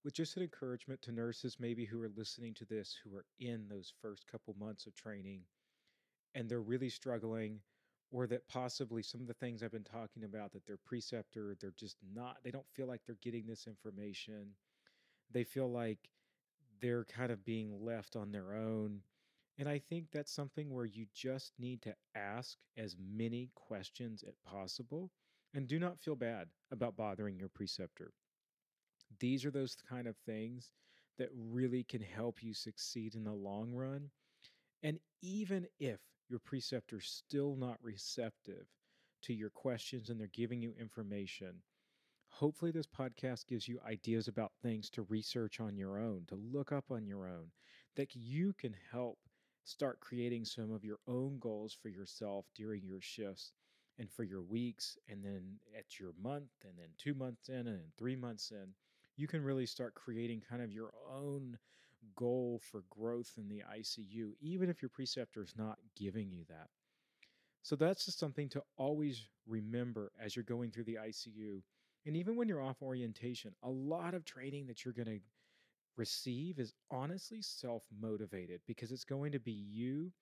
with 0.04 0.14
just 0.14 0.36
an 0.36 0.42
encouragement 0.42 1.02
to 1.02 1.12
nurses 1.12 1.58
maybe 1.58 1.84
who 1.84 2.00
are 2.00 2.10
listening 2.16 2.54
to 2.54 2.64
this 2.64 2.96
who 3.02 3.14
are 3.16 3.26
in 3.40 3.66
those 3.68 3.92
first 4.00 4.26
couple 4.26 4.54
months 4.58 4.86
of 4.86 4.94
training 4.94 5.42
and 6.34 6.48
they're 6.48 6.60
really 6.60 6.88
struggling 6.88 7.60
or 8.12 8.26
that 8.26 8.46
possibly 8.48 9.02
some 9.02 9.20
of 9.20 9.26
the 9.26 9.34
things 9.34 9.62
I've 9.62 9.72
been 9.72 9.82
talking 9.82 10.24
about 10.24 10.52
that 10.52 10.64
their 10.64 10.78
preceptor 10.84 11.56
they're 11.60 11.74
just 11.76 11.96
not 12.14 12.36
they 12.44 12.50
don't 12.50 12.70
feel 12.72 12.86
like 12.86 13.00
they're 13.04 13.18
getting 13.20 13.46
this 13.46 13.66
information. 13.66 14.54
They 15.32 15.44
feel 15.44 15.70
like 15.70 15.98
they're 16.80 17.04
kind 17.04 17.32
of 17.32 17.44
being 17.44 17.84
left 17.84 18.16
on 18.16 18.30
their 18.30 18.54
own. 18.54 19.00
And 19.58 19.68
I 19.68 19.78
think 19.78 20.06
that's 20.12 20.32
something 20.32 20.72
where 20.72 20.84
you 20.84 21.06
just 21.14 21.52
need 21.58 21.82
to 21.82 21.94
ask 22.14 22.58
as 22.76 22.94
many 22.98 23.50
questions 23.54 24.22
as 24.22 24.36
possible 24.46 25.10
and 25.56 25.66
do 25.66 25.78
not 25.78 25.98
feel 25.98 26.14
bad 26.14 26.48
about 26.70 26.98
bothering 26.98 27.38
your 27.38 27.48
preceptor. 27.48 28.12
These 29.20 29.46
are 29.46 29.50
those 29.50 29.74
kind 29.88 30.06
of 30.06 30.14
things 30.26 30.70
that 31.16 31.30
really 31.34 31.82
can 31.82 32.02
help 32.02 32.42
you 32.42 32.52
succeed 32.52 33.14
in 33.14 33.24
the 33.24 33.32
long 33.32 33.72
run. 33.72 34.10
And 34.82 34.98
even 35.22 35.66
if 35.80 35.98
your 36.28 36.40
preceptor's 36.40 37.06
still 37.06 37.56
not 37.56 37.78
receptive 37.82 38.66
to 39.22 39.32
your 39.32 39.48
questions 39.48 40.10
and 40.10 40.20
they're 40.20 40.28
giving 40.34 40.60
you 40.60 40.74
information, 40.78 41.54
hopefully 42.28 42.70
this 42.70 42.86
podcast 42.86 43.46
gives 43.46 43.66
you 43.66 43.80
ideas 43.88 44.28
about 44.28 44.52
things 44.62 44.90
to 44.90 45.06
research 45.08 45.58
on 45.58 45.74
your 45.74 45.98
own, 45.98 46.24
to 46.28 46.34
look 46.34 46.70
up 46.70 46.90
on 46.90 47.06
your 47.06 47.26
own, 47.26 47.46
that 47.96 48.14
you 48.14 48.52
can 48.58 48.76
help 48.92 49.16
start 49.64 50.00
creating 50.00 50.44
some 50.44 50.70
of 50.70 50.84
your 50.84 50.98
own 51.08 51.38
goals 51.38 51.74
for 51.80 51.88
yourself 51.88 52.44
during 52.54 52.84
your 52.84 53.00
shifts 53.00 53.52
and 53.98 54.10
for 54.10 54.24
your 54.24 54.42
weeks 54.42 54.98
and 55.08 55.24
then 55.24 55.58
at 55.76 55.98
your 55.98 56.12
month 56.22 56.50
and 56.64 56.74
then 56.78 56.88
two 56.98 57.14
months 57.14 57.48
in 57.48 57.54
and 57.54 57.66
then 57.66 57.92
three 57.96 58.16
months 58.16 58.50
in 58.50 58.74
you 59.16 59.26
can 59.26 59.42
really 59.42 59.66
start 59.66 59.94
creating 59.94 60.42
kind 60.48 60.62
of 60.62 60.72
your 60.72 60.90
own 61.10 61.58
goal 62.14 62.60
for 62.70 62.84
growth 62.90 63.32
in 63.36 63.48
the 63.48 63.62
icu 63.78 64.32
even 64.40 64.68
if 64.68 64.82
your 64.82 64.88
preceptor 64.88 65.42
is 65.42 65.54
not 65.56 65.78
giving 65.96 66.30
you 66.30 66.44
that. 66.48 66.68
So 67.62 67.74
that's 67.74 68.04
just 68.04 68.20
something 68.20 68.48
to 68.50 68.62
always 68.76 69.26
remember 69.46 70.12
as 70.22 70.36
you're 70.36 70.44
going 70.44 70.70
through 70.70 70.84
the 70.84 70.98
icu 71.06 71.62
and 72.04 72.16
even 72.16 72.36
when 72.36 72.48
you're 72.48 72.62
off 72.62 72.82
orientation 72.82 73.52
a 73.62 73.70
lot 73.70 74.14
of 74.14 74.24
training 74.24 74.66
that 74.66 74.84
you're 74.84 74.94
going 74.94 75.06
to 75.06 75.20
receive 75.96 76.58
is 76.58 76.74
honestly 76.90 77.40
self 77.40 77.84
motivated 78.00 78.60
because 78.66 78.92
it's 78.92 79.04
going 79.04 79.32
to 79.32 79.38
be 79.38 79.52
you 79.52 80.12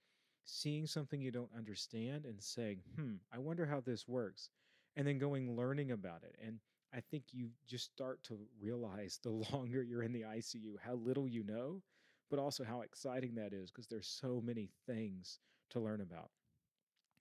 seeing 0.44 0.86
something 0.86 1.20
you 1.20 1.30
don't 1.30 1.50
understand 1.56 2.24
and 2.26 2.42
saying, 2.42 2.80
hmm, 2.96 3.14
I 3.32 3.38
wonder 3.38 3.66
how 3.66 3.80
this 3.80 4.06
works. 4.06 4.50
And 4.96 5.06
then 5.06 5.18
going 5.18 5.56
learning 5.56 5.90
about 5.90 6.22
it. 6.22 6.36
And 6.44 6.58
I 6.94 7.00
think 7.10 7.24
you 7.32 7.48
just 7.66 7.90
start 7.90 8.22
to 8.24 8.38
realize 8.60 9.18
the 9.22 9.30
longer 9.52 9.82
you're 9.82 10.02
in 10.02 10.12
the 10.12 10.22
ICU, 10.22 10.74
how 10.84 10.94
little 10.94 11.28
you 11.28 11.42
know, 11.44 11.82
but 12.30 12.38
also 12.38 12.64
how 12.64 12.82
exciting 12.82 13.34
that 13.34 13.52
is 13.52 13.70
because 13.70 13.86
there's 13.86 14.06
so 14.06 14.40
many 14.44 14.70
things 14.86 15.38
to 15.70 15.80
learn 15.80 16.00
about. 16.00 16.30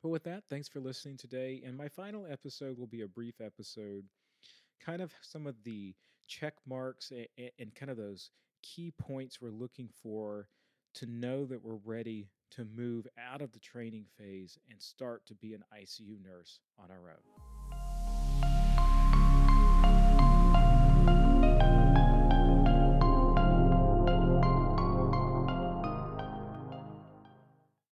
But 0.01 0.09
with 0.09 0.23
that, 0.25 0.43
thanks 0.49 0.67
for 0.67 0.81
listening 0.81 1.17
today. 1.17 1.61
And 1.65 1.77
my 1.77 1.87
final 1.87 2.25
episode 2.29 2.77
will 2.77 2.87
be 2.87 3.01
a 3.01 3.07
brief 3.07 3.39
episode, 3.39 4.03
kind 4.83 5.01
of 5.01 5.13
some 5.21 5.47
of 5.47 5.55
the 5.63 5.95
check 6.27 6.55
marks 6.67 7.11
and, 7.11 7.49
and 7.57 7.73
kind 7.73 7.89
of 7.89 7.97
those 7.97 8.31
key 8.61 8.91
points 8.97 9.41
we're 9.41 9.49
looking 9.49 9.89
for 10.01 10.47
to 10.95 11.05
know 11.05 11.45
that 11.45 11.63
we're 11.63 11.79
ready 11.85 12.29
to 12.55 12.65
move 12.75 13.07
out 13.17 13.41
of 13.41 13.51
the 13.51 13.59
training 13.59 14.05
phase 14.17 14.57
and 14.69 14.81
start 14.81 15.25
to 15.27 15.35
be 15.35 15.53
an 15.53 15.63
ICU 15.73 16.23
nurse 16.23 16.59
on 16.77 16.91
our 16.91 17.09
own. 17.09 17.52